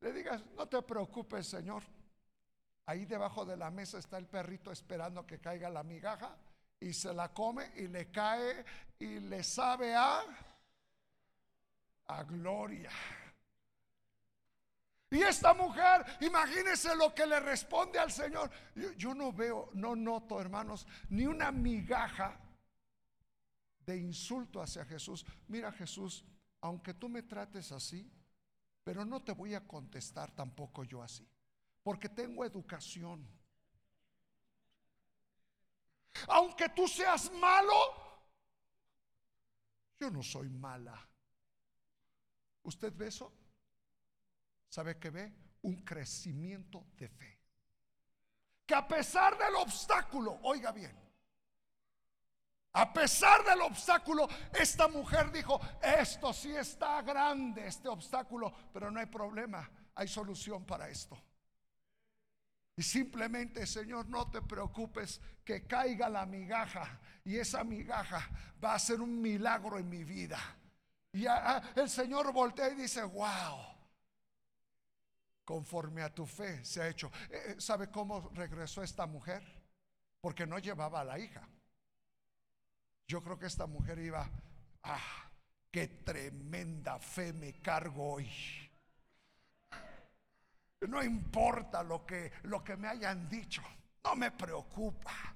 le 0.00 0.12
digas, 0.12 0.44
no 0.56 0.68
te 0.68 0.82
preocupes, 0.82 1.46
Señor. 1.46 1.82
Ahí 2.84 3.06
debajo 3.06 3.46
de 3.46 3.56
la 3.56 3.70
mesa 3.70 3.96
está 3.96 4.18
el 4.18 4.26
perrito 4.26 4.70
esperando 4.70 5.26
que 5.26 5.40
caiga 5.40 5.70
la 5.70 5.82
migaja 5.82 6.36
y 6.80 6.92
se 6.92 7.12
la 7.12 7.32
come 7.32 7.72
y 7.76 7.88
le 7.88 8.10
cae 8.10 8.64
y 8.98 9.20
le 9.20 9.42
sabe 9.42 9.94
a 9.94 10.22
a 12.06 12.22
gloria. 12.22 12.90
Y 15.10 15.22
esta 15.22 15.54
mujer, 15.54 16.04
imagínese 16.20 16.94
lo 16.96 17.14
que 17.14 17.26
le 17.26 17.38
responde 17.38 17.98
al 17.98 18.10
Señor. 18.10 18.50
Yo, 18.96 19.14
no 19.14 19.32
veo, 19.32 19.70
no 19.74 19.94
noto, 19.94 20.40
hermanos, 20.40 20.86
ni 21.08 21.24
una 21.24 21.52
migaja 21.52 22.36
de 23.86 23.96
insulto 23.96 24.60
hacia 24.60 24.84
Jesús. 24.84 25.24
Mira 25.46 25.70
Jesús, 25.70 26.24
aunque 26.60 26.94
tú 26.94 27.08
me 27.08 27.22
trates 27.22 27.70
así, 27.70 28.10
pero 28.82 29.04
no 29.04 29.22
te 29.22 29.32
voy 29.32 29.54
a 29.54 29.66
contestar 29.66 30.32
tampoco 30.32 30.82
yo 30.82 31.00
así, 31.02 31.28
porque 31.82 32.08
tengo 32.08 32.44
educación. 32.44 33.24
Aunque 36.28 36.68
tú 36.70 36.86
seas 36.86 37.30
malo, 37.32 37.74
yo 39.98 40.10
no 40.10 40.22
soy 40.22 40.48
mala. 40.48 41.08
¿Usted 42.62 42.92
ve 42.94 43.08
eso? 43.08 43.32
¿Sabe 44.68 44.98
qué 44.98 45.10
ve? 45.10 45.32
Un 45.62 45.84
crecimiento 45.84 46.86
de 46.96 47.08
fe. 47.08 47.40
Que 48.66 48.74
a 48.74 48.88
pesar 48.88 49.36
del 49.38 49.54
obstáculo, 49.56 50.38
oiga 50.42 50.72
bien, 50.72 51.04
a 52.76 52.92
pesar 52.92 53.44
del 53.44 53.60
obstáculo, 53.60 54.26
esta 54.52 54.88
mujer 54.88 55.30
dijo, 55.30 55.60
esto 55.80 56.32
sí 56.32 56.56
está 56.56 57.02
grande, 57.02 57.68
este 57.68 57.88
obstáculo, 57.88 58.52
pero 58.72 58.90
no 58.90 58.98
hay 58.98 59.06
problema, 59.06 59.70
hay 59.94 60.08
solución 60.08 60.64
para 60.64 60.88
esto. 60.88 61.16
Y 62.76 62.82
simplemente, 62.82 63.66
Señor, 63.66 64.08
no 64.08 64.30
te 64.30 64.42
preocupes 64.42 65.20
que 65.44 65.66
caiga 65.66 66.08
la 66.08 66.26
migaja 66.26 67.00
y 67.24 67.36
esa 67.36 67.62
migaja 67.62 68.28
va 68.62 68.74
a 68.74 68.78
ser 68.78 69.00
un 69.00 69.20
milagro 69.20 69.78
en 69.78 69.88
mi 69.88 70.02
vida. 70.02 70.38
Y 71.12 71.26
el 71.76 71.88
Señor 71.88 72.32
voltea 72.32 72.70
y 72.70 72.74
dice, 72.74 73.04
wow, 73.04 73.74
conforme 75.44 76.02
a 76.02 76.12
tu 76.12 76.26
fe 76.26 76.64
se 76.64 76.82
ha 76.82 76.88
hecho. 76.88 77.10
Eh, 77.30 77.42
eh, 77.46 77.56
¿Sabe 77.58 77.88
cómo 77.90 78.30
regresó 78.34 78.82
esta 78.82 79.06
mujer? 79.06 79.42
Porque 80.20 80.46
no 80.46 80.58
llevaba 80.58 81.00
a 81.00 81.04
la 81.04 81.18
hija. 81.18 81.46
Yo 83.06 83.22
creo 83.22 83.38
que 83.38 83.46
esta 83.46 83.66
mujer 83.66 83.98
iba, 83.98 84.28
ah, 84.82 85.30
qué 85.70 85.86
tremenda 85.86 86.98
fe 86.98 87.32
me 87.32 87.52
cargo 87.60 88.14
hoy. 88.14 88.30
No 90.80 91.02
importa 91.02 91.82
lo 91.82 92.04
que, 92.04 92.32
lo 92.44 92.62
que 92.62 92.76
me 92.76 92.88
hayan 92.88 93.28
dicho, 93.28 93.62
no 94.04 94.14
me 94.16 94.30
preocupa. 94.30 95.34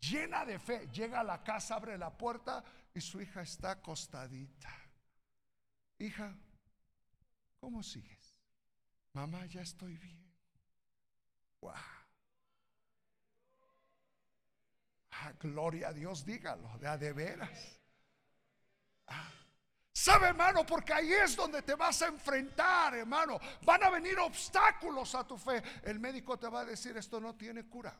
Llena 0.00 0.44
de 0.44 0.58
fe, 0.58 0.88
llega 0.92 1.20
a 1.20 1.24
la 1.24 1.42
casa, 1.42 1.74
abre 1.74 1.98
la 1.98 2.16
puerta 2.16 2.62
y 2.94 3.00
su 3.00 3.20
hija 3.20 3.42
está 3.42 3.72
acostadita. 3.72 4.70
Hija, 5.98 6.36
¿cómo 7.58 7.82
sigues? 7.82 8.36
Mamá, 9.12 9.46
ya 9.46 9.62
estoy 9.62 9.96
bien. 9.96 10.22
Wow. 11.60 11.72
Ah, 15.10 15.32
gloria 15.40 15.88
a 15.88 15.92
Dios, 15.92 16.24
dígalo, 16.24 16.78
de 16.78 16.86
a 16.86 16.98
de 16.98 17.12
veras. 17.12 17.80
Ah. 19.08 19.45
¿Sabe, 19.96 20.26
hermano? 20.26 20.66
Porque 20.66 20.92
ahí 20.92 21.10
es 21.10 21.34
donde 21.34 21.62
te 21.62 21.74
vas 21.74 22.02
a 22.02 22.08
enfrentar, 22.08 22.94
hermano. 22.96 23.40
Van 23.64 23.82
a 23.82 23.88
venir 23.88 24.18
obstáculos 24.18 25.14
a 25.14 25.26
tu 25.26 25.38
fe. 25.38 25.62
El 25.84 25.98
médico 25.98 26.38
te 26.38 26.50
va 26.50 26.60
a 26.60 26.64
decir, 26.66 26.94
esto 26.98 27.18
no 27.18 27.34
tiene 27.34 27.66
cura. 27.66 27.98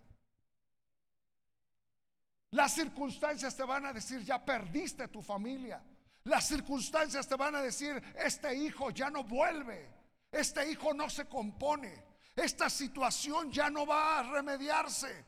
Las 2.51 2.75
circunstancias 2.75 3.57
te 3.57 3.65
van 3.65 3.87
a 3.87 3.95
decir, 3.95 4.23
ya 4.23 4.45
perdiste 4.45 5.09
tu 5.09 5.23
familia. 5.23 5.83
Las 6.25 6.47
circunstancias 6.47 7.27
te 7.27 7.35
van 7.35 7.55
a 7.55 7.63
decir, 7.63 8.03
este 8.15 8.55
hijo 8.55 8.91
ya 8.91 9.09
no 9.09 9.25
vuelve. 9.25 9.91
Este 10.31 10.71
hijo 10.71 10.93
no 10.93 11.09
se 11.09 11.27
compone. 11.27 12.05
Esta 12.35 12.69
situación 12.69 13.51
ya 13.51 13.71
no 13.71 13.87
va 13.87 14.19
a 14.19 14.23
remediarse. 14.23 15.25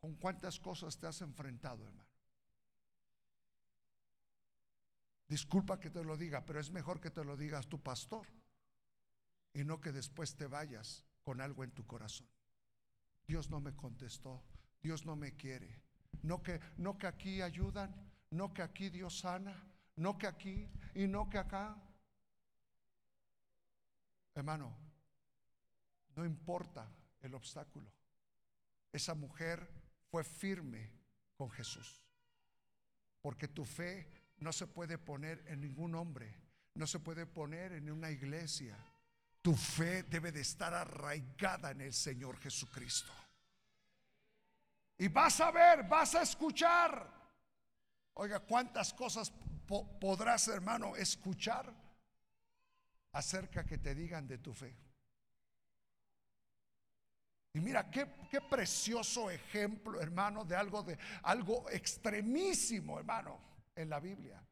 ¿Con 0.00 0.14
cuántas 0.14 0.58
cosas 0.58 0.96
te 0.96 1.06
has 1.06 1.20
enfrentado, 1.20 1.84
hermano? 1.84 2.11
Disculpa 5.32 5.80
que 5.80 5.88
te 5.88 6.04
lo 6.04 6.18
diga, 6.18 6.44
pero 6.44 6.60
es 6.60 6.70
mejor 6.70 7.00
que 7.00 7.10
te 7.10 7.24
lo 7.24 7.38
digas 7.38 7.66
tu 7.66 7.82
pastor 7.82 8.26
y 9.54 9.64
no 9.64 9.80
que 9.80 9.90
después 9.90 10.36
te 10.36 10.46
vayas 10.46 11.06
con 11.22 11.40
algo 11.40 11.64
en 11.64 11.70
tu 11.70 11.86
corazón. 11.86 12.28
Dios 13.26 13.48
no 13.48 13.58
me 13.58 13.74
contestó, 13.74 14.44
Dios 14.82 15.06
no 15.06 15.16
me 15.16 15.34
quiere. 15.34 15.80
No 16.20 16.42
que 16.42 16.60
no 16.76 16.98
que 16.98 17.06
aquí 17.06 17.40
ayudan, 17.40 17.94
no 18.28 18.52
que 18.52 18.60
aquí 18.60 18.90
Dios 18.90 19.20
sana, 19.20 19.56
no 19.96 20.18
que 20.18 20.26
aquí 20.26 20.68
y 20.94 21.06
no 21.06 21.30
que 21.30 21.38
acá. 21.38 21.82
Hermano, 24.34 24.76
no 26.14 26.26
importa 26.26 26.92
el 27.22 27.32
obstáculo. 27.32 27.90
Esa 28.92 29.14
mujer 29.14 29.66
fue 30.10 30.24
firme 30.24 30.92
con 31.38 31.50
Jesús. 31.50 32.04
Porque 33.22 33.48
tu 33.48 33.64
fe 33.64 34.21
no 34.42 34.52
se 34.52 34.66
puede 34.66 34.98
poner 34.98 35.44
en 35.46 35.60
ningún 35.60 35.94
hombre, 35.94 36.34
no 36.74 36.86
se 36.86 36.98
puede 36.98 37.26
poner 37.26 37.72
en 37.72 37.90
una 37.90 38.10
iglesia. 38.10 38.76
Tu 39.40 39.54
fe 39.54 40.04
debe 40.04 40.30
de 40.30 40.40
estar 40.40 40.72
arraigada 40.72 41.70
en 41.72 41.80
el 41.80 41.92
Señor 41.92 42.38
Jesucristo. 42.38 43.12
Y 44.98 45.08
vas 45.08 45.40
a 45.40 45.50
ver, 45.50 45.84
vas 45.84 46.14
a 46.14 46.22
escuchar. 46.22 47.22
Oiga, 48.14 48.40
¿cuántas 48.40 48.92
cosas 48.94 49.32
podrás, 50.00 50.48
hermano, 50.48 50.94
escuchar 50.96 51.74
acerca 53.12 53.64
que 53.64 53.78
te 53.78 53.94
digan 53.94 54.26
de 54.26 54.38
tu 54.38 54.52
fe. 54.52 54.74
Y 57.54 57.60
mira 57.60 57.90
qué, 57.90 58.06
qué, 58.30 58.40
precioso 58.40 59.30
ejemplo, 59.30 60.00
hermano, 60.00 60.44
de 60.44 60.56
algo 60.56 60.82
de 60.82 60.98
algo 61.22 61.68
extremísimo, 61.68 62.98
hermano, 62.98 63.38
en 63.74 63.88
la 63.88 64.00
Biblia. 64.00 64.42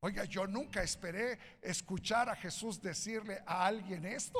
Oiga, 0.00 0.24
yo 0.24 0.46
nunca 0.46 0.82
esperé 0.82 1.38
escuchar 1.62 2.28
a 2.28 2.36
Jesús 2.36 2.80
decirle 2.80 3.42
a 3.46 3.66
alguien 3.66 4.04
esto. 4.04 4.38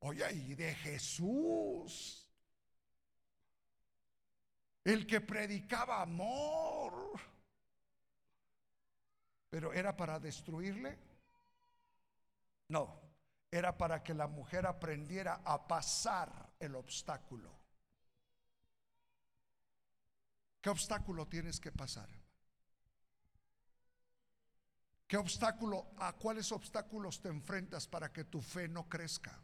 Oiga, 0.00 0.32
y 0.32 0.54
de 0.54 0.74
Jesús, 0.74 2.26
el 4.84 5.06
que 5.06 5.20
predicaba 5.20 6.00
amor, 6.00 7.20
pero 9.50 9.72
era 9.72 9.96
para 9.96 10.18
destruirle. 10.18 10.98
No, 12.68 13.00
era 13.50 13.76
para 13.76 14.02
que 14.02 14.14
la 14.14 14.26
mujer 14.26 14.66
aprendiera 14.66 15.42
a 15.44 15.68
pasar 15.68 16.54
el 16.58 16.74
obstáculo. 16.74 17.54
¿Qué 20.62 20.70
obstáculo 20.70 21.26
tienes 21.26 21.60
que 21.60 21.70
pasar? 21.70 22.21
¿Qué 25.12 25.18
obstáculo, 25.18 25.88
a 25.98 26.14
cuáles 26.14 26.50
obstáculos 26.52 27.20
te 27.20 27.28
enfrentas 27.28 27.86
para 27.86 28.10
que 28.10 28.24
tu 28.24 28.40
fe 28.40 28.66
no 28.66 28.88
crezca? 28.88 29.38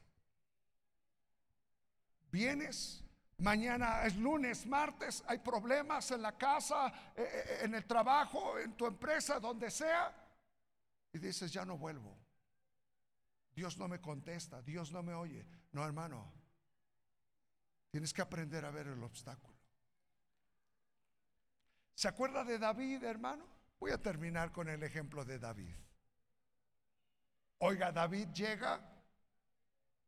vienes, 2.30 3.04
mañana 3.36 4.06
es 4.06 4.16
lunes, 4.16 4.64
martes, 4.64 5.22
hay 5.26 5.36
problemas 5.40 6.10
en 6.10 6.22
la 6.22 6.38
casa, 6.38 7.12
eh, 7.14 7.22
eh, 7.22 7.58
en 7.64 7.74
el 7.74 7.84
trabajo, 7.84 8.58
en 8.58 8.78
tu 8.78 8.86
empresa, 8.86 9.38
donde 9.38 9.70
sea, 9.70 10.10
y 11.12 11.18
dices, 11.18 11.52
ya 11.52 11.66
no 11.66 11.76
vuelvo. 11.76 12.16
Dios 13.54 13.76
no 13.76 13.88
me 13.88 14.00
contesta, 14.00 14.62
Dios 14.62 14.90
no 14.90 15.02
me 15.02 15.12
oye. 15.12 15.46
No, 15.72 15.84
hermano, 15.84 16.32
tienes 17.90 18.14
que 18.14 18.22
aprender 18.22 18.64
a 18.64 18.70
ver 18.70 18.86
el 18.86 19.02
obstáculo. 19.02 19.58
¿Se 21.94 22.08
acuerda 22.08 22.42
de 22.42 22.58
David, 22.58 23.04
hermano? 23.04 23.57
Voy 23.78 23.92
a 23.92 24.02
terminar 24.02 24.50
con 24.50 24.68
el 24.68 24.82
ejemplo 24.82 25.24
de 25.24 25.38
David. 25.38 25.74
Oiga, 27.58 27.92
David 27.92 28.28
llega 28.28 28.80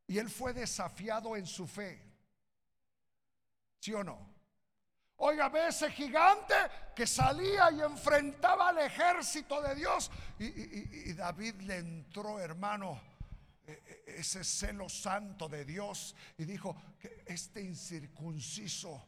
y 0.07 0.17
él 0.17 0.29
fue 0.29 0.53
desafiado 0.53 1.35
en 1.35 1.45
su 1.45 1.67
fe. 1.67 2.01
¿Sí 3.79 3.93
o 3.93 4.03
no? 4.03 4.29
Oiga, 5.17 5.49
ve 5.49 5.67
ese 5.67 5.91
gigante 5.91 6.55
que 6.95 7.05
salía 7.05 7.71
y 7.71 7.81
enfrentaba 7.81 8.69
al 8.69 8.79
ejército 8.79 9.61
de 9.61 9.75
Dios. 9.75 10.09
Y, 10.39 11.13
David 11.13 11.61
le 11.61 11.77
entró, 11.77 12.39
hermano, 12.39 12.99
e, 13.65 13.71
e, 14.07 14.19
ese 14.19 14.43
celo 14.43 14.89
santo 14.89 15.47
de 15.47 15.63
Dios 15.63 16.15
y 16.37 16.45
dijo 16.45 16.75
que 16.99 17.23
este 17.27 17.61
incircunciso 17.61 19.05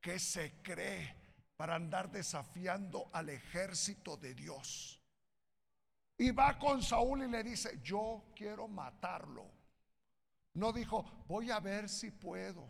que 0.00 0.18
se 0.18 0.60
cree 0.62 1.21
para 1.62 1.76
andar 1.76 2.10
desafiando 2.10 3.08
al 3.12 3.28
ejército 3.28 4.16
de 4.16 4.34
Dios. 4.34 5.00
Y 6.18 6.32
va 6.32 6.58
con 6.58 6.82
Saúl 6.82 7.22
y 7.22 7.28
le 7.28 7.44
dice, 7.44 7.78
yo 7.84 8.24
quiero 8.34 8.66
matarlo. 8.66 9.48
No 10.54 10.72
dijo, 10.72 11.04
voy 11.28 11.52
a 11.52 11.60
ver 11.60 11.88
si 11.88 12.10
puedo. 12.10 12.68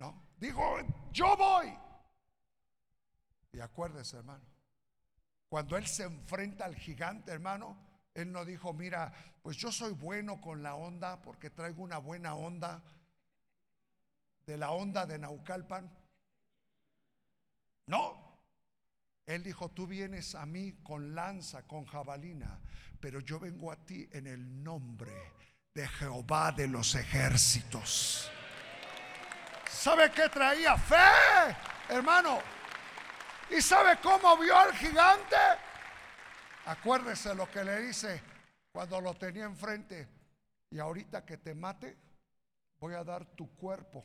No, 0.00 0.20
dijo, 0.36 0.78
yo 1.12 1.36
voy. 1.36 1.78
Y 3.52 3.60
acuérdese, 3.60 4.16
hermano, 4.16 4.44
cuando 5.48 5.76
él 5.76 5.86
se 5.86 6.02
enfrenta 6.02 6.64
al 6.64 6.74
gigante, 6.74 7.30
hermano, 7.30 7.76
él 8.14 8.32
no 8.32 8.44
dijo, 8.44 8.72
mira, 8.72 9.12
pues 9.42 9.56
yo 9.56 9.70
soy 9.70 9.92
bueno 9.92 10.40
con 10.40 10.60
la 10.60 10.74
onda 10.74 11.22
porque 11.22 11.50
traigo 11.50 11.84
una 11.84 11.98
buena 11.98 12.34
onda 12.34 12.82
de 14.44 14.56
la 14.56 14.72
onda 14.72 15.06
de 15.06 15.20
Naucalpan. 15.20 16.05
No. 17.86 18.26
Él 19.26 19.42
dijo, 19.42 19.70
tú 19.70 19.86
vienes 19.86 20.34
a 20.34 20.46
mí 20.46 20.72
con 20.82 21.14
lanza, 21.14 21.66
con 21.66 21.84
jabalina, 21.84 22.60
pero 23.00 23.20
yo 23.20 23.40
vengo 23.40 23.72
a 23.72 23.76
ti 23.76 24.08
en 24.12 24.26
el 24.26 24.62
nombre 24.62 25.32
de 25.74 25.86
Jehová 25.88 26.52
de 26.52 26.68
los 26.68 26.94
ejércitos. 26.94 28.30
¿Sabe 29.68 30.10
qué 30.12 30.28
traía? 30.28 30.76
Fe, 30.76 31.56
hermano. 31.88 32.38
¿Y 33.50 33.60
sabe 33.60 33.98
cómo 34.00 34.36
vio 34.38 34.56
al 34.56 34.72
gigante? 34.74 35.36
Acuérdese 36.66 37.34
lo 37.34 37.50
que 37.50 37.62
le 37.64 37.80
dice 37.80 38.22
cuando 38.72 39.00
lo 39.00 39.14
tenía 39.14 39.44
enfrente. 39.44 40.08
Y 40.70 40.78
ahorita 40.78 41.24
que 41.24 41.36
te 41.36 41.54
mate, 41.54 41.96
voy 42.78 42.94
a 42.94 43.04
dar 43.04 43.24
tu 43.24 43.54
cuerpo 43.56 44.04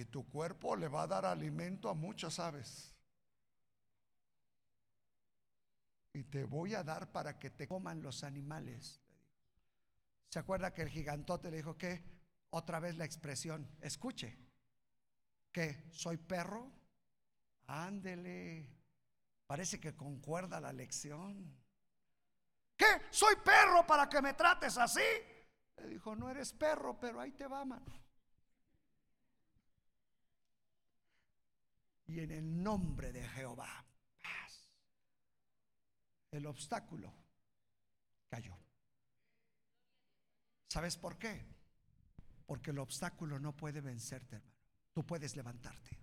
y 0.00 0.04
tu 0.06 0.28
cuerpo 0.28 0.76
le 0.76 0.88
va 0.88 1.02
a 1.02 1.06
dar 1.06 1.26
alimento 1.26 1.88
a 1.88 1.94
muchas 1.94 2.38
aves. 2.38 2.94
Y 6.12 6.24
te 6.24 6.44
voy 6.44 6.74
a 6.74 6.82
dar 6.82 7.12
para 7.12 7.38
que 7.38 7.50
te 7.50 7.68
coman 7.68 8.02
los 8.02 8.24
animales. 8.24 9.00
¿Se 10.28 10.38
acuerda 10.38 10.72
que 10.72 10.82
el 10.82 10.88
gigantote 10.88 11.50
le 11.50 11.58
dijo 11.58 11.76
que 11.76 12.04
otra 12.50 12.80
vez 12.80 12.96
la 12.96 13.04
expresión, 13.04 13.68
escuche, 13.80 14.36
que 15.52 15.84
soy 15.90 16.16
perro? 16.16 16.72
Ándele, 17.66 18.68
parece 19.46 19.78
que 19.78 19.94
concuerda 19.94 20.60
la 20.60 20.72
lección. 20.72 21.56
¿Qué? 22.76 22.86
¿Soy 23.10 23.36
perro 23.36 23.86
para 23.86 24.08
que 24.08 24.22
me 24.22 24.34
trates 24.34 24.78
así? 24.78 25.00
Le 25.76 25.88
dijo, 25.88 26.16
no 26.16 26.30
eres 26.30 26.52
perro, 26.52 26.98
pero 26.98 27.20
ahí 27.20 27.32
te 27.32 27.46
va, 27.46 27.64
mano. 27.64 28.09
Y 32.10 32.20
en 32.20 32.30
el 32.32 32.62
nombre 32.62 33.12
de 33.12 33.26
Jehová. 33.28 33.84
Paz. 34.22 34.68
El 36.32 36.46
obstáculo 36.46 37.12
cayó. 38.28 38.56
¿Sabes 40.68 40.96
por 40.96 41.18
qué? 41.18 41.44
Porque 42.46 42.72
el 42.72 42.78
obstáculo 42.78 43.38
no 43.38 43.56
puede 43.56 43.80
vencerte, 43.80 44.36
hermano. 44.36 44.56
Tú 44.92 45.06
puedes 45.06 45.36
levantarte. 45.36 45.98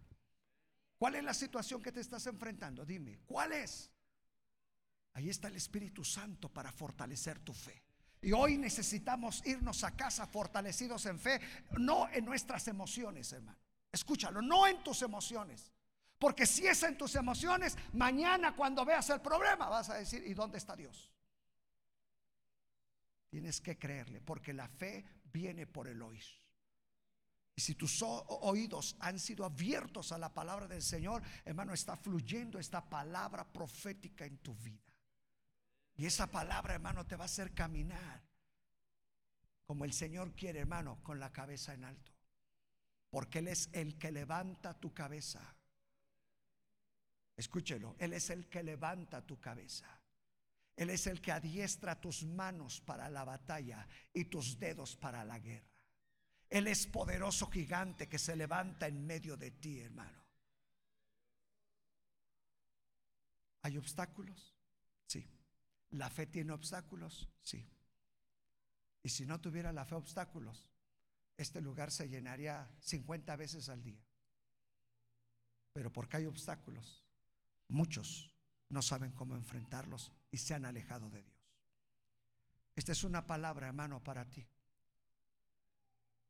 ¿Cuál 0.98 1.16
es 1.16 1.24
la 1.24 1.34
situación 1.34 1.82
que 1.82 1.92
te 1.92 2.00
estás 2.00 2.26
enfrentando? 2.28 2.86
Dime, 2.86 3.20
¿cuál 3.26 3.52
es? 3.52 3.92
Ahí 5.14 5.30
está 5.30 5.50
el 5.50 5.58
Espíritu 5.58 6.04
Santo 6.06 6.50
para 6.50 6.72
fortalecer 6.72 7.40
tu 7.40 7.54
fe. 7.54 7.84
Y 8.22 8.32
hoy 8.32 8.58
necesitamos 8.58 9.46
irnos 9.46 9.84
a 9.84 9.96
casa 9.96 10.26
fortalecidos 10.26 11.06
en 11.06 11.20
fe, 11.20 11.40
no 11.78 12.10
en 12.10 12.26
nuestras 12.26 12.68
emociones, 12.68 13.32
hermano. 13.34 13.60
Escúchalo, 13.92 14.42
no 14.42 14.68
en 14.68 14.84
tus 14.84 15.02
emociones. 15.02 15.72
Porque 16.20 16.46
si 16.46 16.66
es 16.66 16.82
en 16.84 16.98
tus 16.98 17.16
emociones, 17.16 17.78
mañana 17.94 18.56
cuando 18.56 18.84
veas 18.84 19.10
el 19.10 19.22
problema 19.22 19.70
vas 19.70 19.90
a 19.90 19.96
decir, 19.96 20.24
¿y 20.26 20.34
dónde 20.34 20.58
está 20.58 20.76
Dios? 20.76 21.12
Tienes 23.30 23.62
que 23.62 23.78
creerle, 23.78 24.22
porque 24.22 24.54
la 24.54 24.68
fe 24.68 25.06
viene 25.26 25.68
por 25.68 25.88
el 25.88 26.02
oír. 26.02 26.26
Y 27.56 27.62
si 27.62 27.76
tus 27.76 28.04
oídos 28.04 28.96
han 29.00 29.20
sido 29.20 29.44
abiertos 29.44 30.12
a 30.12 30.18
la 30.18 30.34
palabra 30.34 30.68
del 30.68 30.84
Señor, 30.84 31.24
hermano, 31.44 31.74
está 31.74 31.98
fluyendo 31.98 32.60
esta 32.60 32.88
palabra 32.88 33.52
profética 33.52 34.26
en 34.26 34.38
tu 34.38 34.56
vida. 34.56 34.94
Y 35.96 36.06
esa 36.06 36.28
palabra, 36.28 36.76
hermano, 36.76 37.06
te 37.06 37.16
va 37.16 37.24
a 37.24 37.26
hacer 37.26 37.54
caminar 37.56 38.24
como 39.66 39.86
el 39.86 39.92
Señor 39.92 40.34
quiere, 40.34 40.60
hermano, 40.60 41.04
con 41.04 41.20
la 41.20 41.32
cabeza 41.32 41.74
en 41.74 41.84
alto. 41.84 42.12
Porque 43.10 43.40
Él 43.40 43.48
es 43.48 43.70
el 43.74 43.98
que 43.98 44.12
levanta 44.12 44.80
tu 44.80 44.94
cabeza. 44.94 45.57
Escúchelo, 47.38 47.96
Él 48.00 48.14
es 48.14 48.32
el 48.32 48.50
que 48.50 48.64
levanta 48.64 49.26
tu 49.26 49.40
cabeza. 49.40 49.88
Él 50.76 50.90
es 50.90 51.08
el 51.08 51.22
que 51.22 51.32
adiestra 51.32 52.02
tus 52.02 52.24
manos 52.24 52.82
para 52.82 53.10
la 53.10 53.24
batalla 53.24 53.88
y 54.14 54.26
tus 54.26 54.60
dedos 54.60 54.96
para 54.96 55.24
la 55.24 55.40
guerra. 55.40 55.66
Él 56.50 56.68
es 56.68 56.88
poderoso 56.88 57.48
gigante 57.48 58.08
que 58.08 58.20
se 58.20 58.36
levanta 58.36 58.88
en 58.88 59.06
medio 59.06 59.38
de 59.38 59.52
ti, 59.52 59.80
hermano. 59.80 60.24
¿Hay 63.64 63.78
obstáculos? 63.78 64.56
Sí. 65.06 65.28
¿La 65.92 66.10
fe 66.10 66.28
tiene 66.28 66.54
obstáculos? 66.54 67.28
Sí. 67.42 67.68
Y 69.04 69.10
si 69.10 69.26
no 69.26 69.42
tuviera 69.42 69.74
la 69.74 69.86
fe 69.86 69.96
obstáculos, 69.96 70.72
este 71.36 71.62
lugar 71.62 71.92
se 71.92 72.08
llenaría 72.08 72.70
50 72.80 73.36
veces 73.36 73.70
al 73.70 73.84
día. 73.84 74.04
Pero 75.74 75.92
porque 75.92 76.18
hay 76.18 76.26
obstáculos, 76.26 77.07
Muchos 77.70 78.32
no 78.70 78.82
saben 78.82 79.12
cómo 79.12 79.36
enfrentarlos 79.36 80.12
y 80.32 80.38
se 80.38 80.54
han 80.54 80.66
alejado 80.66 81.10
de 81.10 81.22
Dios. 81.24 81.38
Esta 82.76 82.92
es 82.92 83.04
una 83.04 83.26
palabra, 83.26 83.68
hermano, 83.68 84.04
para 84.04 84.30
ti. 84.30 84.48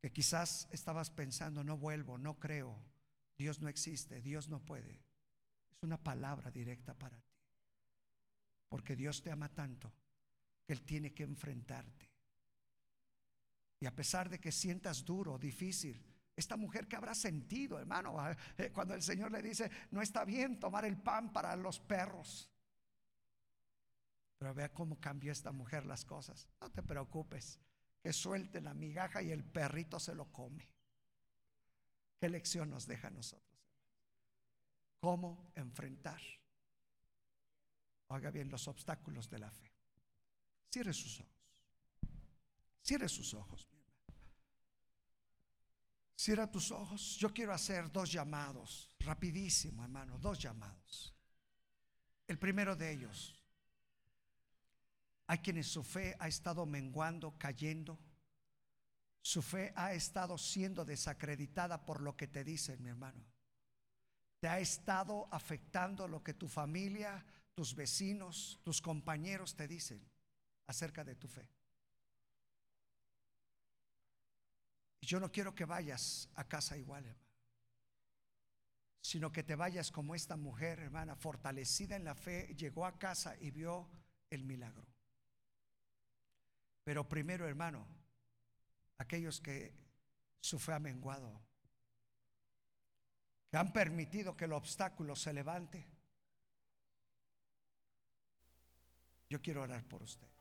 Que 0.02 0.12
quizás 0.12 0.68
estabas 0.72 1.10
pensando, 1.10 1.64
no 1.64 1.78
vuelvo, 1.78 2.18
no 2.18 2.40
creo, 2.40 2.80
Dios 3.38 3.62
no 3.62 3.68
existe, 3.68 4.22
Dios 4.22 4.48
no 4.48 4.60
puede. 4.60 5.02
Es 5.72 5.84
una 5.84 5.98
palabra 5.98 6.50
directa 6.52 6.94
para 6.94 7.20
ti. 7.20 7.34
Porque 8.70 8.96
Dios 8.96 9.22
te 9.22 9.32
ama 9.32 9.50
tanto 9.50 9.94
que 10.66 10.74
Él 10.74 10.84
tiene 10.84 11.14
que 11.14 11.24
enfrentarte. 11.24 12.10
Y 13.80 13.86
a 13.86 13.96
pesar 13.96 14.30
de 14.30 14.40
que 14.40 14.52
sientas 14.52 15.06
duro, 15.06 15.38
difícil, 15.38 16.04
esta 16.38 16.56
mujer 16.56 16.88
que 16.88 16.96
habrá 16.96 17.16
sentido, 17.16 17.80
hermano, 17.80 18.20
ah, 18.20 18.38
eh, 18.58 18.72
cuando 18.72 18.94
el 18.94 19.02
Señor 19.02 19.32
le 19.32 19.42
dice, 19.42 19.72
no 19.90 20.04
está 20.04 20.24
bien 20.24 20.60
tomar 20.60 20.86
el 20.86 20.96
pan 20.96 21.34
para 21.34 21.56
los 21.56 21.80
perros. 21.80 22.48
Pero 24.38 24.54
vea 24.54 24.72
cómo 24.72 25.00
cambió 25.00 25.32
esta 25.32 25.52
mujer 25.52 25.88
las 25.88 26.06
cosas. 26.06 26.48
No 26.62 26.70
te 26.70 26.84
preocupes, 26.84 27.60
que 28.04 28.14
suelte 28.14 28.62
la 28.62 28.76
migaja 28.76 29.24
y 29.24 29.32
el 29.32 29.44
perrito 29.44 30.00
se 30.00 30.14
lo 30.14 30.32
come. 30.32 30.70
¿Qué 32.20 32.30
lección 32.30 32.70
nos 32.70 32.86
deja 32.86 33.08
a 33.08 33.12
nosotros? 33.12 33.60
¿Cómo 35.00 35.52
enfrentar? 35.56 36.22
Haga 38.10 38.30
bien 38.30 38.52
los 38.52 38.68
obstáculos 38.68 39.28
de 39.28 39.40
la 39.40 39.50
fe. 39.50 39.72
Cierre 40.70 40.94
sus 40.94 41.20
ojos. 41.20 41.66
Cierre 42.84 43.10
sus 43.10 43.34
ojos. 43.34 43.68
Cierra 46.18 46.50
tus 46.50 46.72
ojos. 46.72 47.16
Yo 47.18 47.32
quiero 47.32 47.54
hacer 47.54 47.92
dos 47.92 48.12
llamados, 48.12 48.90
rapidísimo, 49.00 49.84
hermano, 49.84 50.18
dos 50.18 50.40
llamados. 50.40 51.14
El 52.26 52.40
primero 52.40 52.76
de 52.76 52.92
ellos, 52.92 53.40
hay 55.28 55.38
quienes 55.38 55.68
su 55.68 55.84
fe 55.84 56.16
ha 56.20 56.28
estado 56.28 56.66
menguando, 56.66 57.38
cayendo. 57.38 58.00
Su 59.22 59.44
fe 59.44 59.72
ha 59.76 59.94
estado 59.94 60.40
siendo 60.40 60.84
desacreditada 60.84 61.86
por 61.86 62.02
lo 62.02 62.18
que 62.18 62.28
te 62.28 62.44
dicen, 62.44 62.82
mi 62.82 62.90
hermano. 62.90 63.24
Te 64.40 64.48
ha 64.48 64.60
estado 64.60 65.28
afectando 65.32 66.08
lo 66.08 66.24
que 66.24 66.34
tu 66.34 66.48
familia, 66.48 67.24
tus 67.54 67.76
vecinos, 67.76 68.60
tus 68.64 68.82
compañeros 68.82 69.56
te 69.56 69.68
dicen 69.68 70.02
acerca 70.66 71.04
de 71.04 71.16
tu 71.16 71.28
fe. 71.28 71.48
Y 74.86 74.87
yo 75.02 75.20
no 75.20 75.32
quiero 75.32 75.54
que 75.54 75.66
vayas 75.66 76.30
a 76.36 76.44
casa 76.48 76.78
igual, 76.78 77.06
hermano, 77.06 77.28
sino 79.02 79.32
que 79.32 79.44
te 79.44 79.56
vayas 79.56 79.92
como 79.92 80.16
esta 80.16 80.36
mujer, 80.36 80.80
hermana, 80.80 81.16
fortalecida 81.16 81.96
en 81.96 82.04
la 82.04 82.16
fe, 82.16 82.56
llegó 82.56 82.86
a 82.86 82.98
casa 82.98 83.36
y 83.40 83.52
vio 83.52 83.90
el 84.30 84.44
milagro. 84.44 84.86
Pero 86.84 87.08
primero, 87.08 87.48
hermano, 87.48 87.88
aquellos 88.98 89.40
que 89.40 89.74
su 90.42 90.60
fe 90.60 90.74
ha 90.74 90.80
menguado, 90.80 91.42
que 93.50 93.58
han 93.58 93.72
permitido 93.72 94.36
que 94.36 94.46
el 94.46 94.54
obstáculo 94.54 95.16
se 95.16 95.32
levante, 95.32 95.88
Yo 99.30 99.42
quiero 99.42 99.64
orar 99.64 99.84
por 99.88 100.02
ustedes. 100.04 100.32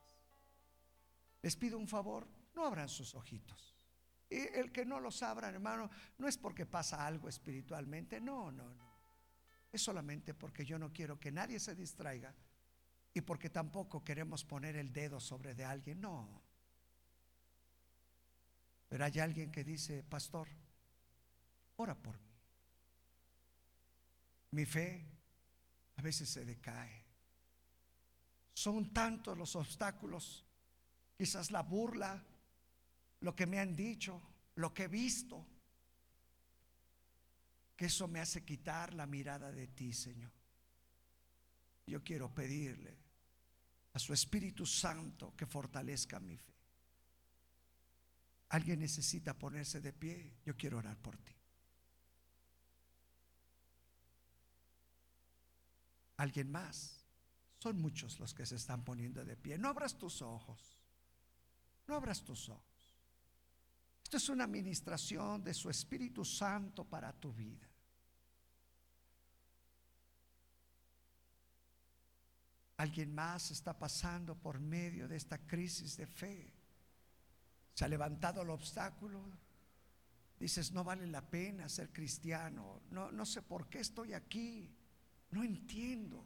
Les 1.43 1.57
pido 1.57 1.79
un 1.79 1.89
favor, 1.89 2.27
no 2.55 2.65
abran 2.65 2.89
sus 2.89 3.15
ojitos. 3.15 3.76
Y 4.29 4.39
el 4.59 4.73
que 4.73 4.85
no 4.85 4.99
los 4.99 5.23
abran, 5.23 5.55
hermano, 5.55 5.89
no 6.19 6.27
es 6.27 6.37
porque 6.37 6.67
pasa 6.67 7.07
algo 7.07 7.29
espiritualmente, 7.29 8.21
no, 8.21 8.51
no, 8.51 8.75
no. 8.75 8.97
Es 9.71 9.83
solamente 9.83 10.35
porque 10.35 10.65
yo 10.65 10.79
no 10.79 10.93
quiero 10.93 11.19
que 11.19 11.31
nadie 11.31 11.61
se 11.61 11.75
distraiga 11.75 12.35
y 13.15 13.21
porque 13.21 13.51
tampoco 13.51 14.05
queremos 14.05 14.45
poner 14.45 14.77
el 14.77 14.93
dedo 14.93 15.21
sobre 15.21 15.55
de 15.55 15.65
alguien, 15.65 16.01
no. 16.01 16.43
Pero 18.89 19.05
hay 19.05 19.19
alguien 19.19 19.51
que 19.51 19.65
dice, 19.65 20.03
pastor, 20.03 20.49
ora 21.77 21.95
por 21.95 22.19
mí. 22.21 22.37
Mi 24.53 24.65
fe 24.65 25.07
a 25.97 26.03
veces 26.03 26.29
se 26.29 26.45
decae. 26.45 27.05
Son 28.55 28.93
tantos 28.93 29.37
los 29.37 29.55
obstáculos, 29.57 30.45
quizás 31.17 31.51
la 31.51 31.63
burla, 31.63 32.25
lo 33.21 33.35
que 33.35 33.47
me 33.47 33.59
han 33.59 33.75
dicho, 33.75 34.21
lo 34.57 34.73
que 34.73 34.85
he 34.85 34.89
visto, 34.89 35.47
que 37.77 37.87
eso 37.87 38.09
me 38.09 38.21
hace 38.21 38.45
quitar 38.45 38.95
la 38.95 39.07
mirada 39.07 39.53
de 39.53 39.69
ti, 39.69 39.93
Señor. 39.93 40.33
Yo 41.87 42.03
quiero 42.03 42.35
pedirle 42.35 42.97
a 43.93 43.99
su 43.99 44.13
Espíritu 44.13 44.67
Santo 44.67 45.35
que 45.37 45.47
fortalezca 45.47 46.19
mi 46.19 46.37
fe. 46.37 46.55
Alguien 48.51 48.81
necesita 48.81 49.35
ponerse 49.35 49.81
de 49.81 49.93
pie, 49.93 50.39
yo 50.45 50.57
quiero 50.57 50.79
orar 50.79 50.97
por 50.97 51.17
ti. 51.19 51.35
Alguien 56.19 56.51
más. 56.51 57.03
Son 57.59 57.81
muchos 57.81 58.21
los 58.21 58.33
que 58.35 58.47
se 58.47 58.57
están 58.57 58.85
poniendo 58.85 59.25
de 59.25 59.37
pie. 59.37 59.59
No 59.59 59.69
abras 59.69 59.99
tus 59.99 60.23
ojos. 60.23 60.61
No 61.87 61.95
abras 61.95 62.23
tus 62.23 62.49
ojos. 62.49 62.66
Esto 64.07 64.19
es 64.19 64.29
una 64.29 64.45
administración 64.45 65.43
de 65.43 65.53
su 65.53 65.69
Espíritu 65.69 66.25
Santo 66.25 66.85
para 66.85 67.13
tu 67.13 67.33
vida. 67.33 67.69
Alguien 72.77 73.13
más 73.13 73.51
está 73.51 73.77
pasando 73.77 74.37
por 74.37 74.61
medio 74.61 75.09
de 75.09 75.17
esta 75.17 75.39
crisis 75.45 75.97
de 75.97 76.07
fe. 76.07 76.55
Se 77.75 77.85
ha 77.85 77.89
levantado 77.89 78.43
el 78.43 78.51
obstáculo. 78.51 79.29
Dices, 80.39 80.71
no 80.71 80.85
vale 80.85 81.09
la 81.09 81.29
pena 81.29 81.69
ser 81.69 81.93
cristiano. 81.93 82.83
No, 82.91 83.11
no 83.11 83.27
sé 83.27 83.43
por 83.43 83.69
qué 83.69 83.81
estoy 83.81 84.13
aquí. 84.13 84.73
No 85.31 85.43
entiendo. 85.43 86.25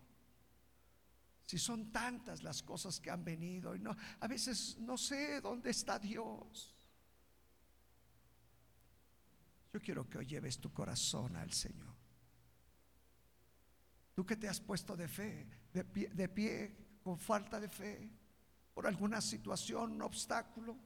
Si 1.46 1.56
son 1.56 1.90
tantas 1.90 2.42
las 2.42 2.62
cosas 2.62 3.00
que 3.00 3.10
han 3.10 3.24
venido 3.24 3.74
y 3.74 3.78
no, 3.78 3.96
a 4.20 4.28
veces 4.28 4.76
no 4.80 4.98
sé 4.98 5.40
dónde 5.40 5.70
está 5.70 5.98
Dios. 5.98 6.76
Yo 9.72 9.80
quiero 9.80 10.08
que 10.08 10.18
hoy 10.18 10.26
lleves 10.26 10.58
tu 10.58 10.72
corazón 10.72 11.36
al 11.36 11.52
Señor. 11.52 11.94
Tú 14.14 14.26
que 14.26 14.36
te 14.36 14.48
has 14.48 14.60
puesto 14.60 14.96
de 14.96 15.06
fe, 15.06 15.46
de 15.72 15.84
pie, 15.84 16.08
de 16.08 16.28
pie 16.28 16.76
con 17.02 17.18
falta 17.18 17.60
de 17.60 17.68
fe, 17.68 18.10
por 18.74 18.86
alguna 18.86 19.20
situación, 19.20 19.92
un 19.92 20.02
obstáculo. 20.02 20.76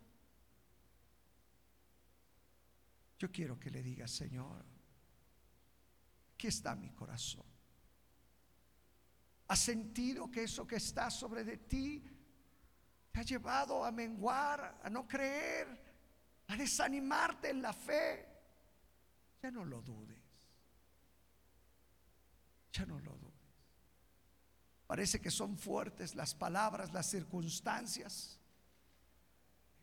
Yo 3.19 3.31
quiero 3.33 3.59
que 3.59 3.71
le 3.71 3.83
digas, 3.83 4.11
Señor, 4.11 4.65
aquí 6.35 6.49
está 6.49 6.75
mi 6.75 6.91
corazón. 6.91 7.45
¿Has 9.49 9.61
sentido 9.61 10.31
que 10.31 10.45
eso 10.45 10.67
que 10.67 10.77
está 10.77 11.11
sobre 11.11 11.45
de 11.45 11.59
ti 11.59 12.03
te 13.13 13.21
ha 13.21 13.23
llevado 13.23 13.85
a 13.85 13.91
menguar, 13.91 14.81
a 14.83 14.91
no 14.91 15.07
creer, 15.07 15.83
a 16.49 16.57
desanimarte 16.57 17.51
en 17.51 17.63
la 17.63 17.73
fe? 17.73 18.34
Ya 19.45 19.51
no 19.51 19.63
lo 19.63 19.83
dudes. 19.83 20.17
Ya 22.73 22.87
no 22.87 22.99
lo 22.99 23.13
dudes. 23.19 23.35
Parece 24.87 25.21
que 25.21 25.31
son 25.31 25.59
fuertes 25.59 26.15
las 26.15 26.35
palabras, 26.35 26.95
las 26.95 27.11
circunstancias. 27.11 28.41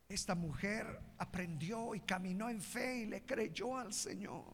Esta 0.09 0.33
mujer 0.33 0.99
aprendió 1.19 1.93
y 1.93 1.99
caminó 1.99 2.49
en 2.49 2.59
fe 2.59 3.01
y 3.01 3.05
le 3.05 3.23
creyó 3.23 3.77
al 3.77 3.93
Señor. 3.93 4.51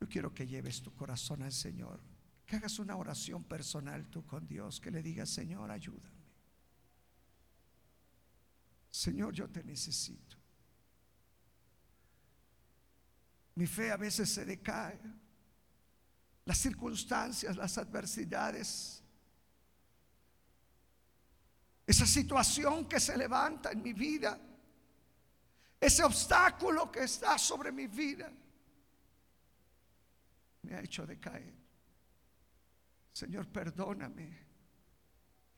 Yo 0.00 0.08
quiero 0.08 0.32
que 0.32 0.46
lleves 0.46 0.80
tu 0.80 0.94
corazón 0.94 1.42
al 1.42 1.52
Señor, 1.52 2.00
que 2.46 2.56
hagas 2.56 2.78
una 2.78 2.96
oración 2.96 3.44
personal 3.44 4.08
tú 4.08 4.24
con 4.24 4.46
Dios, 4.46 4.80
que 4.80 4.90
le 4.90 5.02
digas, 5.02 5.28
Señor, 5.28 5.70
ayúdame. 5.70 6.21
Señor, 8.92 9.32
yo 9.32 9.48
te 9.48 9.64
necesito. 9.64 10.36
Mi 13.54 13.66
fe 13.66 13.90
a 13.90 13.96
veces 13.96 14.28
se 14.30 14.44
decae. 14.44 15.00
Las 16.44 16.58
circunstancias, 16.58 17.56
las 17.56 17.78
adversidades, 17.78 19.02
esa 21.86 22.06
situación 22.06 22.86
que 22.86 23.00
se 23.00 23.16
levanta 23.16 23.70
en 23.70 23.82
mi 23.82 23.94
vida, 23.94 24.38
ese 25.80 26.04
obstáculo 26.04 26.90
que 26.90 27.04
está 27.04 27.38
sobre 27.38 27.72
mi 27.72 27.86
vida 27.86 28.30
me 30.62 30.74
ha 30.74 30.80
hecho 30.80 31.06
decaer. 31.06 31.54
Señor, 33.12 33.48
perdóname. 33.48 34.52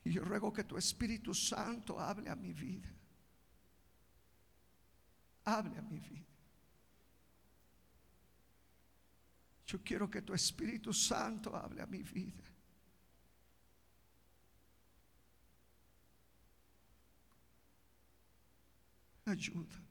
Y 0.05 0.13
yo 0.13 0.23
ruego 0.23 0.53
que 0.53 0.65
tu 0.65 0.77
Espíritu 0.77 1.35
Santo 1.35 1.99
hable 1.99 2.31
a 2.31 2.37
mi 2.37 2.53
vida. 2.53 2.95
Hable 5.45 5.79
a 5.79 5.83
mi 5.83 5.99
vida. 5.99 6.25
Yo 9.67 9.83
quiero 9.83 10.09
que 10.11 10.23
tu 10.23 10.33
Espíritu 10.35 10.93
Santo 10.93 11.55
hable 11.57 11.83
a 11.83 11.87
mi 11.87 12.03
vida. 12.03 12.45
Ayúdame. 19.27 19.85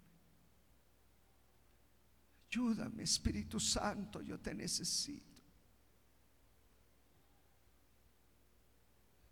Ayúdame, 2.52 3.04
Espíritu 3.04 3.60
Santo, 3.60 4.22
yo 4.22 4.40
te 4.40 4.54
necesito. 4.54 5.42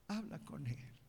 Habla 0.07 0.39
con 0.39 0.65
Él. 0.65 1.00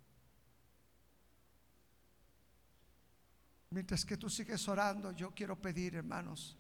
Mientras 3.73 4.05
que 4.05 4.18
tú 4.18 4.29
sigues 4.29 4.68
orando, 4.68 5.12
yo 5.12 5.35
quiero 5.35 5.61
pedir, 5.61 5.95
hermanos, 5.95 6.59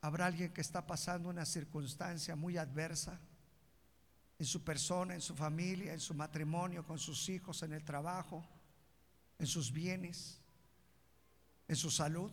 habrá 0.00 0.26
alguien 0.26 0.52
que 0.52 0.60
está 0.60 0.84
pasando 0.84 1.28
una 1.28 1.44
circunstancia 1.44 2.34
muy 2.34 2.56
adversa 2.56 3.20
en 4.36 4.44
su 4.44 4.64
persona, 4.64 5.14
en 5.14 5.20
su 5.20 5.36
familia, 5.36 5.92
en 5.92 6.00
su 6.00 6.14
matrimonio, 6.14 6.84
con 6.84 6.98
sus 6.98 7.28
hijos, 7.28 7.62
en 7.62 7.72
el 7.72 7.84
trabajo, 7.84 8.44
en 9.38 9.46
sus 9.46 9.70
bienes, 9.70 10.40
en 11.68 11.76
su 11.76 11.92
salud. 11.92 12.32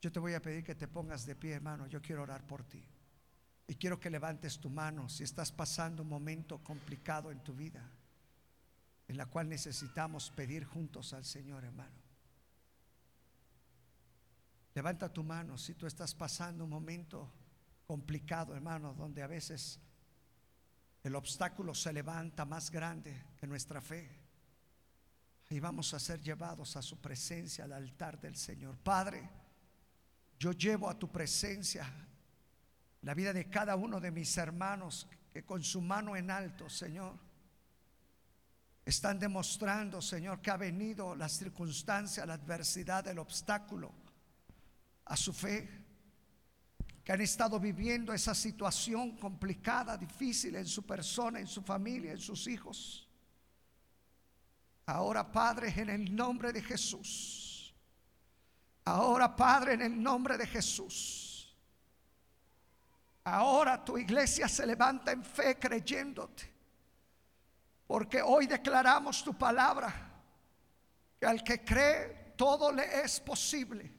Yo 0.00 0.10
te 0.10 0.18
voy 0.20 0.32
a 0.32 0.40
pedir 0.40 0.64
que 0.64 0.74
te 0.74 0.88
pongas 0.88 1.26
de 1.26 1.36
pie, 1.36 1.52
hermano. 1.52 1.86
Yo 1.86 2.00
quiero 2.00 2.22
orar 2.22 2.46
por 2.46 2.64
ti. 2.64 2.82
Y 3.68 3.74
quiero 3.74 4.00
que 4.00 4.08
levantes 4.08 4.58
tu 4.58 4.70
mano 4.70 5.10
si 5.10 5.22
estás 5.22 5.52
pasando 5.52 6.02
un 6.02 6.08
momento 6.08 6.64
complicado 6.64 7.30
en 7.30 7.44
tu 7.44 7.54
vida, 7.54 7.86
en 9.10 9.16
la 9.16 9.26
cual 9.26 9.48
necesitamos 9.48 10.30
pedir 10.30 10.64
juntos 10.64 11.12
al 11.14 11.24
Señor, 11.24 11.64
hermano. 11.64 11.98
Levanta 14.72 15.12
tu 15.12 15.24
mano 15.24 15.58
si 15.58 15.74
tú 15.74 15.88
estás 15.88 16.14
pasando 16.14 16.62
un 16.62 16.70
momento 16.70 17.28
complicado, 17.88 18.54
hermano, 18.54 18.94
donde 18.94 19.20
a 19.24 19.26
veces 19.26 19.80
el 21.02 21.16
obstáculo 21.16 21.74
se 21.74 21.92
levanta 21.92 22.44
más 22.44 22.70
grande 22.70 23.20
que 23.36 23.48
nuestra 23.48 23.80
fe. 23.80 24.08
Y 25.48 25.58
vamos 25.58 25.92
a 25.92 25.98
ser 25.98 26.20
llevados 26.20 26.76
a 26.76 26.82
su 26.82 27.00
presencia, 27.00 27.64
al 27.64 27.72
altar 27.72 28.20
del 28.20 28.36
Señor. 28.36 28.78
Padre, 28.78 29.28
yo 30.38 30.52
llevo 30.52 30.88
a 30.88 30.96
tu 30.96 31.10
presencia 31.10 31.84
la 33.02 33.14
vida 33.14 33.32
de 33.32 33.50
cada 33.50 33.74
uno 33.74 33.98
de 33.98 34.12
mis 34.12 34.36
hermanos 34.38 35.08
que 35.32 35.44
con 35.44 35.64
su 35.64 35.80
mano 35.80 36.14
en 36.14 36.30
alto, 36.30 36.70
Señor, 36.70 37.18
están 38.90 39.18
demostrando, 39.18 40.02
Señor, 40.02 40.40
que 40.40 40.50
ha 40.50 40.56
venido 40.56 41.14
la 41.14 41.28
circunstancia, 41.28 42.26
la 42.26 42.34
adversidad, 42.34 43.06
el 43.08 43.18
obstáculo 43.18 43.92
a 45.06 45.16
su 45.16 45.32
fe 45.32 45.80
que 47.04 47.12
han 47.12 47.20
estado 47.20 47.58
viviendo 47.58 48.12
esa 48.12 48.34
situación 48.34 49.16
complicada, 49.16 49.96
difícil 49.96 50.54
en 50.54 50.66
su 50.66 50.84
persona, 50.84 51.40
en 51.40 51.46
su 51.46 51.62
familia, 51.62 52.12
en 52.12 52.20
sus 52.20 52.46
hijos. 52.46 53.08
Ahora, 54.86 55.30
Padre, 55.30 55.72
en 55.76 55.88
el 55.88 56.14
nombre 56.14 56.52
de 56.52 56.62
Jesús. 56.62 57.74
Ahora, 58.84 59.34
Padre, 59.34 59.74
en 59.74 59.82
el 59.82 60.02
nombre 60.02 60.36
de 60.36 60.46
Jesús. 60.46 61.56
Ahora 63.24 63.84
tu 63.84 63.96
iglesia 63.96 64.48
se 64.48 64.66
levanta 64.66 65.12
en 65.12 65.22
fe 65.22 65.58
creyéndote. 65.58 66.49
Porque 67.90 68.22
hoy 68.22 68.46
declaramos 68.46 69.24
tu 69.24 69.36
palabra. 69.36 69.92
Que 71.18 71.26
al 71.26 71.42
que 71.42 71.64
cree, 71.64 72.34
todo 72.36 72.70
le 72.70 73.02
es 73.02 73.18
posible. 73.18 73.92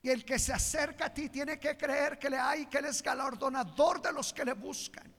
Y 0.00 0.08
el 0.08 0.24
que 0.24 0.38
se 0.38 0.54
acerca 0.54 1.04
a 1.04 1.12
ti 1.12 1.28
tiene 1.28 1.60
que 1.60 1.76
creer 1.76 2.18
que 2.18 2.30
le 2.30 2.38
hay, 2.38 2.64
que 2.64 2.78
Él 2.78 2.86
es 2.86 3.02
galardonador 3.02 4.00
de 4.00 4.10
los 4.10 4.32
que 4.32 4.42
le 4.42 4.54
buscan. 4.54 5.14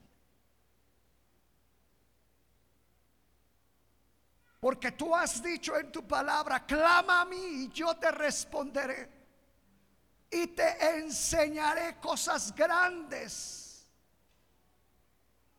Porque 4.60 4.94
tú 4.94 5.16
has 5.16 5.44
dicho 5.44 5.78
en 5.78 5.92
tu 5.92 6.08
palabra, 6.08 6.66
clama 6.66 7.22
a 7.22 7.26
mí 7.26 7.66
y 7.66 7.70
yo 7.70 7.96
te 7.98 8.10
responderé. 8.10 9.12
Y 10.32 10.48
te 10.48 10.98
enseñaré 10.98 12.00
cosas 12.00 12.56
grandes 12.56 13.88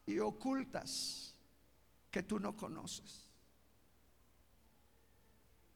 y 0.07 0.19
ocultas 0.19 1.26
que 2.17 2.23
tú 2.23 2.41
no 2.41 2.57
conoces. 2.57 3.29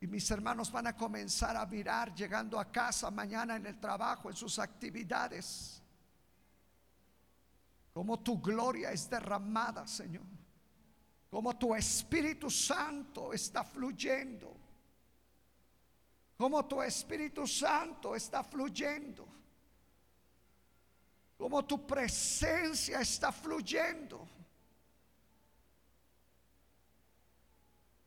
Y 0.01 0.07
mis 0.07 0.31
hermanos 0.31 0.73
van 0.73 0.87
a 0.87 0.97
comenzar 0.97 1.55
a 1.55 1.67
mirar 1.67 2.15
llegando 2.15 2.59
a 2.59 2.73
casa 2.73 3.11
mañana 3.11 3.57
en 3.57 3.67
el 3.67 3.79
trabajo, 3.79 4.31
en 4.31 4.37
sus 4.37 4.59
actividades. 4.59 5.83
Como 7.93 8.21
tu 8.21 8.41
gloria 8.41 8.91
es 8.91 9.11
derramada, 9.11 9.87
Señor. 9.87 10.25
Como 11.29 11.55
tu 11.59 11.75
Espíritu 11.75 12.49
Santo 12.49 13.35
está 13.35 13.63
fluyendo. 13.63 14.57
Como 16.39 16.65
tu 16.65 16.81
Espíritu 16.81 17.47
Santo 17.47 18.17
está 18.17 18.43
fluyendo. 18.43 19.29
Como 21.37 21.67
tu 21.67 21.87
presencia 21.87 23.03
está 23.03 23.31
fluyendo. 23.31 24.40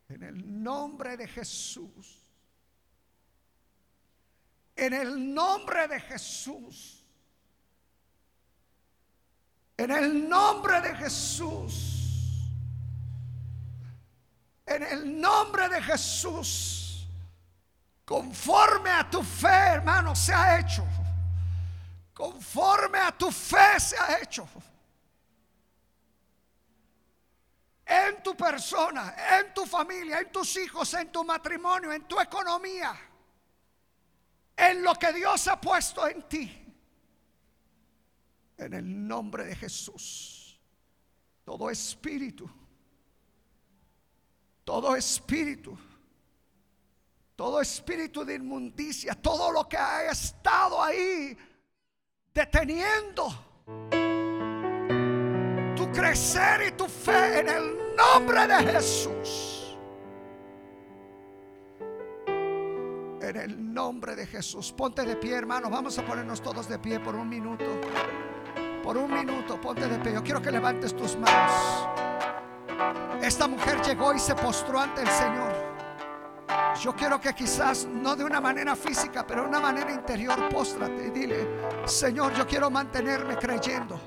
En 0.09 0.23
el 0.23 0.63
nombre 0.63 1.17
de 1.17 1.27
Jesús. 1.27 2.23
En 4.75 4.93
el 4.93 5.33
nombre 5.33 5.87
de 5.87 5.99
Jesús. 5.99 7.05
En 9.77 9.91
el 9.91 10.29
nombre 10.29 10.81
de 10.81 10.95
Jesús. 10.95 12.49
En 14.65 14.83
el 14.83 15.19
nombre 15.19 15.69
de 15.69 15.81
Jesús. 15.81 17.07
Conforme 18.05 18.89
a 18.89 19.09
tu 19.09 19.23
fe, 19.23 19.47
hermano, 19.47 20.15
se 20.15 20.33
ha 20.33 20.59
hecho. 20.59 20.85
Conforme 22.13 22.99
a 22.99 23.11
tu 23.11 23.31
fe 23.31 23.79
se 23.79 23.97
ha 23.97 24.19
hecho. 24.21 24.47
En 27.93 28.23
tu 28.23 28.35
persona, 28.35 29.15
en 29.37 29.53
tu 29.53 29.65
familia, 29.65 30.19
en 30.19 30.31
tus 30.31 30.57
hijos, 30.57 30.93
en 30.95 31.11
tu 31.11 31.23
matrimonio, 31.23 31.91
en 31.91 32.07
tu 32.07 32.19
economía, 32.19 32.95
en 34.55 34.81
lo 34.81 34.95
que 34.95 35.13
Dios 35.13 35.47
ha 35.47 35.59
puesto 35.59 36.07
en 36.07 36.23
ti. 36.23 36.59
En 38.57 38.73
el 38.73 39.07
nombre 39.07 39.45
de 39.45 39.55
Jesús, 39.55 40.59
todo 41.43 41.69
espíritu, 41.69 42.49
todo 44.63 44.95
espíritu, 44.95 45.77
todo 47.35 47.61
espíritu 47.61 48.23
de 48.23 48.35
inmundicia, 48.35 49.13
todo 49.15 49.51
lo 49.51 49.67
que 49.67 49.77
ha 49.77 50.09
estado 50.09 50.81
ahí 50.81 51.37
deteniendo 52.33 53.53
crecer 55.93 56.67
y 56.67 56.71
tu 56.71 56.87
fe 56.87 57.39
en 57.39 57.49
el 57.49 57.82
nombre 57.95 58.47
de 58.47 58.71
Jesús. 58.71 59.77
En 63.21 63.37
el 63.37 63.73
nombre 63.73 64.15
de 64.15 64.25
Jesús. 64.27 64.71
Ponte 64.71 65.03
de 65.03 65.15
pie, 65.15 65.35
hermano. 65.35 65.69
Vamos 65.69 65.97
a 65.97 66.05
ponernos 66.05 66.41
todos 66.41 66.67
de 66.67 66.77
pie 66.79 66.99
por 66.99 67.15
un 67.15 67.29
minuto. 67.29 67.65
Por 68.83 68.97
un 68.97 69.13
minuto, 69.13 69.59
ponte 69.61 69.87
de 69.87 69.97
pie. 69.99 70.13
Yo 70.13 70.23
quiero 70.23 70.41
que 70.41 70.51
levantes 70.51 70.95
tus 70.95 71.15
manos. 71.17 71.87
Esta 73.21 73.47
mujer 73.47 73.81
llegó 73.81 74.13
y 74.13 74.19
se 74.19 74.35
postró 74.35 74.81
ante 74.81 75.01
el 75.01 75.07
Señor. 75.07 75.73
Yo 76.81 76.93
quiero 76.93 77.21
que 77.21 77.33
quizás 77.33 77.85
no 77.85 78.15
de 78.15 78.25
una 78.25 78.41
manera 78.41 78.75
física, 78.75 79.25
pero 79.25 79.43
de 79.43 79.47
una 79.47 79.59
manera 79.59 79.91
interior, 79.91 80.49
póstrate 80.49 81.07
y 81.07 81.09
dile, 81.11 81.47
Señor, 81.85 82.33
yo 82.33 82.45
quiero 82.45 82.69
mantenerme 82.69 83.37
creyendo, 83.37 83.99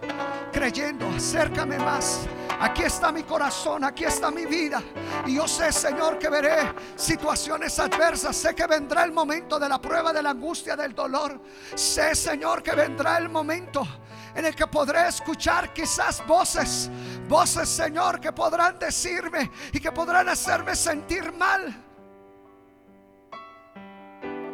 creyendo, 0.52 1.08
acércame 1.08 1.78
más. 1.78 2.26
Aquí 2.60 2.84
está 2.84 3.12
mi 3.12 3.22
corazón, 3.22 3.84
aquí 3.84 4.04
está 4.04 4.30
mi 4.30 4.46
vida. 4.46 4.82
Y 5.26 5.34
yo 5.34 5.46
sé, 5.46 5.70
Señor, 5.72 6.18
que 6.18 6.28
veré 6.28 6.72
situaciones 6.94 7.78
adversas. 7.78 8.34
Sé 8.34 8.54
que 8.54 8.66
vendrá 8.66 9.04
el 9.04 9.12
momento 9.12 9.58
de 9.58 9.68
la 9.68 9.80
prueba, 9.80 10.12
de 10.12 10.22
la 10.22 10.30
angustia, 10.30 10.74
del 10.74 10.94
dolor. 10.94 11.40
Sé, 11.74 12.14
Señor, 12.14 12.62
que 12.62 12.72
vendrá 12.72 13.18
el 13.18 13.28
momento 13.28 13.86
en 14.34 14.44
el 14.44 14.54
que 14.54 14.66
podré 14.66 15.08
escuchar 15.08 15.72
quizás 15.72 16.26
voces, 16.26 16.90
voces, 17.28 17.68
Señor, 17.68 18.20
que 18.20 18.32
podrán 18.32 18.78
decirme 18.78 19.50
y 19.72 19.80
que 19.80 19.92
podrán 19.92 20.28
hacerme 20.28 20.74
sentir 20.74 21.32
mal. 21.32 21.82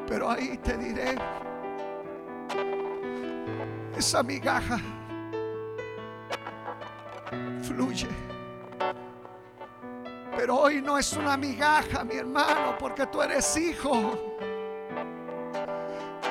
Pero 0.08 0.30
ahí 0.30 0.58
te 0.58 0.76
diré, 0.76 1.16
esa 3.96 4.22
migaja 4.22 4.80
fluye. 7.62 8.08
Pero 10.36 10.56
hoy 10.56 10.80
no 10.82 10.98
es 10.98 11.12
una 11.12 11.36
migaja, 11.36 12.04
mi 12.04 12.16
hermano, 12.16 12.76
porque 12.78 13.06
tú 13.06 13.22
eres 13.22 13.56
hijo. 13.56 14.18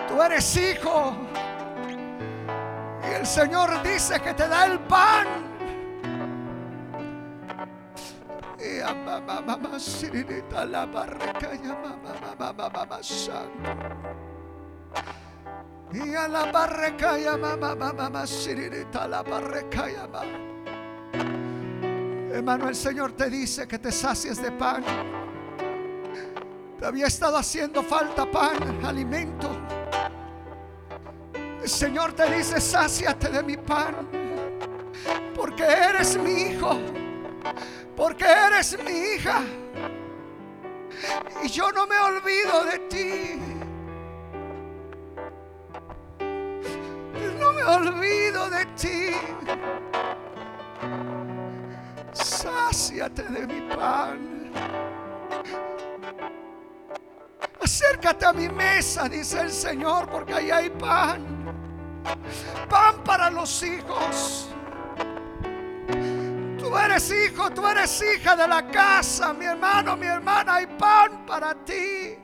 Tú 0.08 0.22
eres 0.22 0.58
hijo. 0.58 1.14
Y 3.08 3.14
el 3.14 3.26
Señor 3.26 3.82
dice 3.84 4.20
que 4.20 4.34
te 4.34 4.48
da 4.48 4.66
el 4.66 4.80
pan. 4.80 5.28
Y 8.60 8.80
a 8.80 8.94
mamá, 8.94 9.42
mamá, 9.42 9.80
sirinita, 9.80 10.66
la 10.66 10.86
barrica, 10.86 11.54
ya 11.54 11.76
mamá, 11.76 12.36
mamá, 12.40 12.70
mamá, 12.70 13.00
Y 15.94 16.16
a 16.16 16.28
la 16.28 16.52
barrica, 16.52 17.18
ya 17.18 17.38
mamá, 17.38 17.76
mamá, 17.76 18.28
sirinita, 18.28 19.08
la 19.08 19.24
barrica, 19.24 19.90
ya 19.90 20.08
mamá. 20.08 20.61
Hermano, 22.34 22.70
el 22.70 22.76
Señor 22.76 23.12
te 23.14 23.30
dice 23.30 23.68
que 23.68 23.80
te 23.80 23.92
sacies 23.92 24.42
de 24.42 24.52
pan. 24.52 24.84
Te 26.80 26.86
había 26.86 27.08
estado 27.08 27.38
haciendo 27.38 27.84
falta 27.84 28.30
pan, 28.30 28.84
alimento. 28.86 29.50
El 31.62 31.70
Señor 31.70 32.14
te 32.14 32.34
dice, 32.34 32.60
sáciate 32.60 33.30
de 33.30 33.44
mi 33.44 33.58
pan, 33.58 34.08
porque 35.36 35.64
eres 35.64 36.18
mi 36.18 36.32
hijo 36.32 36.78
porque 37.96 38.26
eres 38.26 38.78
mi 38.84 38.92
hija. 38.92 39.42
Y 41.44 41.48
yo 41.50 41.72
no 41.72 41.86
me 41.88 41.98
olvido 42.00 42.64
de 42.66 42.80
ti. 42.90 43.40
No 47.40 47.54
me 47.54 47.64
olvido 47.64 48.50
de 48.50 48.66
ti. 48.66 49.12
Sáciate 52.24 53.24
de 53.24 53.48
mi 53.48 53.62
pan. 53.76 54.52
Acércate 57.62 58.26
a 58.26 58.34
mi 58.34 58.50
mesa, 58.50 59.08
dice 59.08 59.42
el 59.42 59.52
Señor, 59.52 60.10
porque 60.10 60.34
ahí 60.34 60.52
hay 60.52 60.70
pan. 60.70 61.54
Pan 62.70 63.04
para 63.04 63.30
los 63.30 63.64
hijos 63.64 64.52
eres 66.78 67.12
hijo, 67.12 67.50
tú 67.52 67.66
eres 67.68 68.02
hija 68.02 68.36
de 68.36 68.48
la 68.48 68.68
casa, 68.68 69.34
mi 69.34 69.46
hermano, 69.46 69.96
mi 69.98 70.08
hermana, 70.08 70.56
hay 70.56 70.68
pan 70.68 71.26
para 71.26 71.54
ti. 71.66 72.18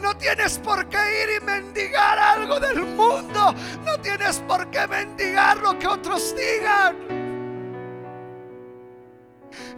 No 0.00 0.16
tienes 0.16 0.58
por 0.58 0.88
qué 0.88 0.98
ir 1.22 1.42
y 1.42 1.44
mendigar 1.44 2.18
algo 2.18 2.58
del 2.58 2.82
mundo. 2.82 3.54
No 3.84 3.98
tienes 4.00 4.40
por 4.40 4.68
qué 4.70 4.86
mendigar 4.88 5.58
lo 5.58 5.78
que 5.78 5.86
otros 5.86 6.34
digan. 6.34 7.21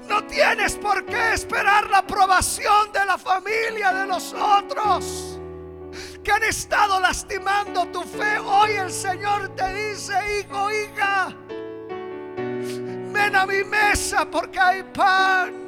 No 0.09 0.25
tienes 0.25 0.77
por 0.77 1.05
qué 1.07 1.33
esperar 1.33 1.89
la 1.91 1.99
aprobación 1.99 2.93
de 2.93 3.05
la 3.05 3.19
familia 3.19 3.93
de 3.93 4.07
los 4.07 4.35
otros 4.35 5.39
que 6.23 6.33
han 6.33 6.43
estado 6.43 6.99
lastimando 7.01 7.87
tu 7.87 8.03
fe. 8.03 8.39
Hoy 8.39 8.73
el 8.73 8.91
Señor 8.91 9.51
te 9.51 9.73
dice, 9.75 10.15
hijo, 10.41 10.71
hija, 10.71 11.35
ven 13.13 13.37
a 13.37 13.47
mi 13.47 13.63
mesa 13.63 14.25
porque 14.31 14.59
hay 14.59 14.83
pan. 14.83 15.63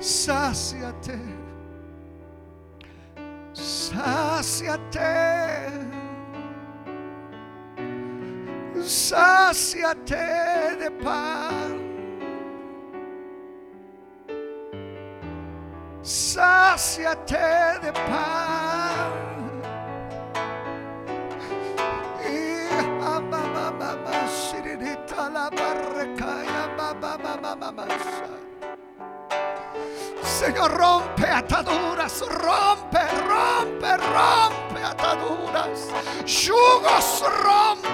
Sáciate, 0.00 1.18
sáciate, 3.52 5.00
sáciate 8.84 10.76
de 10.78 10.90
pan. 11.02 11.78
Sáciate 16.02 17.78
de 17.82 17.92
pan. 17.92 19.20
Señor, 30.40 30.70
rompe 30.72 31.26
ataduras, 31.26 32.20
rompe, 32.28 32.98
rompe, 33.28 33.96
rompe 33.98 34.82
ataduras, 34.82 35.88
yugos 36.24 37.22
rompe, 37.44 37.89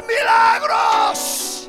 milagros. 0.00 1.68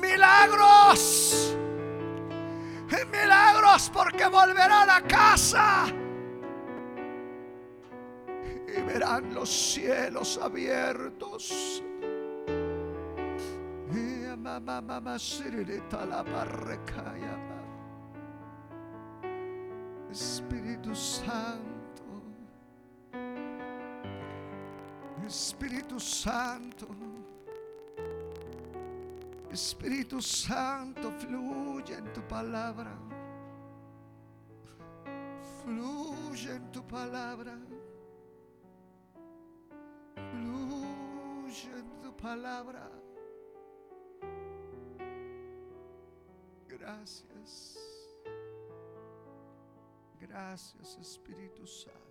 Milagros, 0.00 1.56
milagros 3.10 3.90
porque 3.92 4.26
volverá 4.26 4.96
a 4.96 5.00
casa 5.02 5.86
y 8.66 8.80
verán 8.82 9.32
los 9.34 9.48
cielos 9.48 10.38
abiertos. 10.42 11.82
Espíritu 20.80 20.96
Santo, 20.96 22.06
Espíritu 25.26 26.00
Santo, 26.00 26.86
Espíritu 29.52 30.22
Santo, 30.22 31.12
fluye 31.12 31.98
en 31.98 32.10
tu 32.14 32.22
palabra, 32.22 32.96
fluye 35.62 36.56
en 36.56 36.72
tu 36.72 36.82
palabra, 36.82 37.58
fluye 40.14 41.78
en 41.78 42.00
tu 42.00 42.16
palabra. 42.16 42.90
Gracias. 46.66 47.89
Gracias 50.20 50.98
Espíritu 50.98 51.66
Santo. 51.66 52.09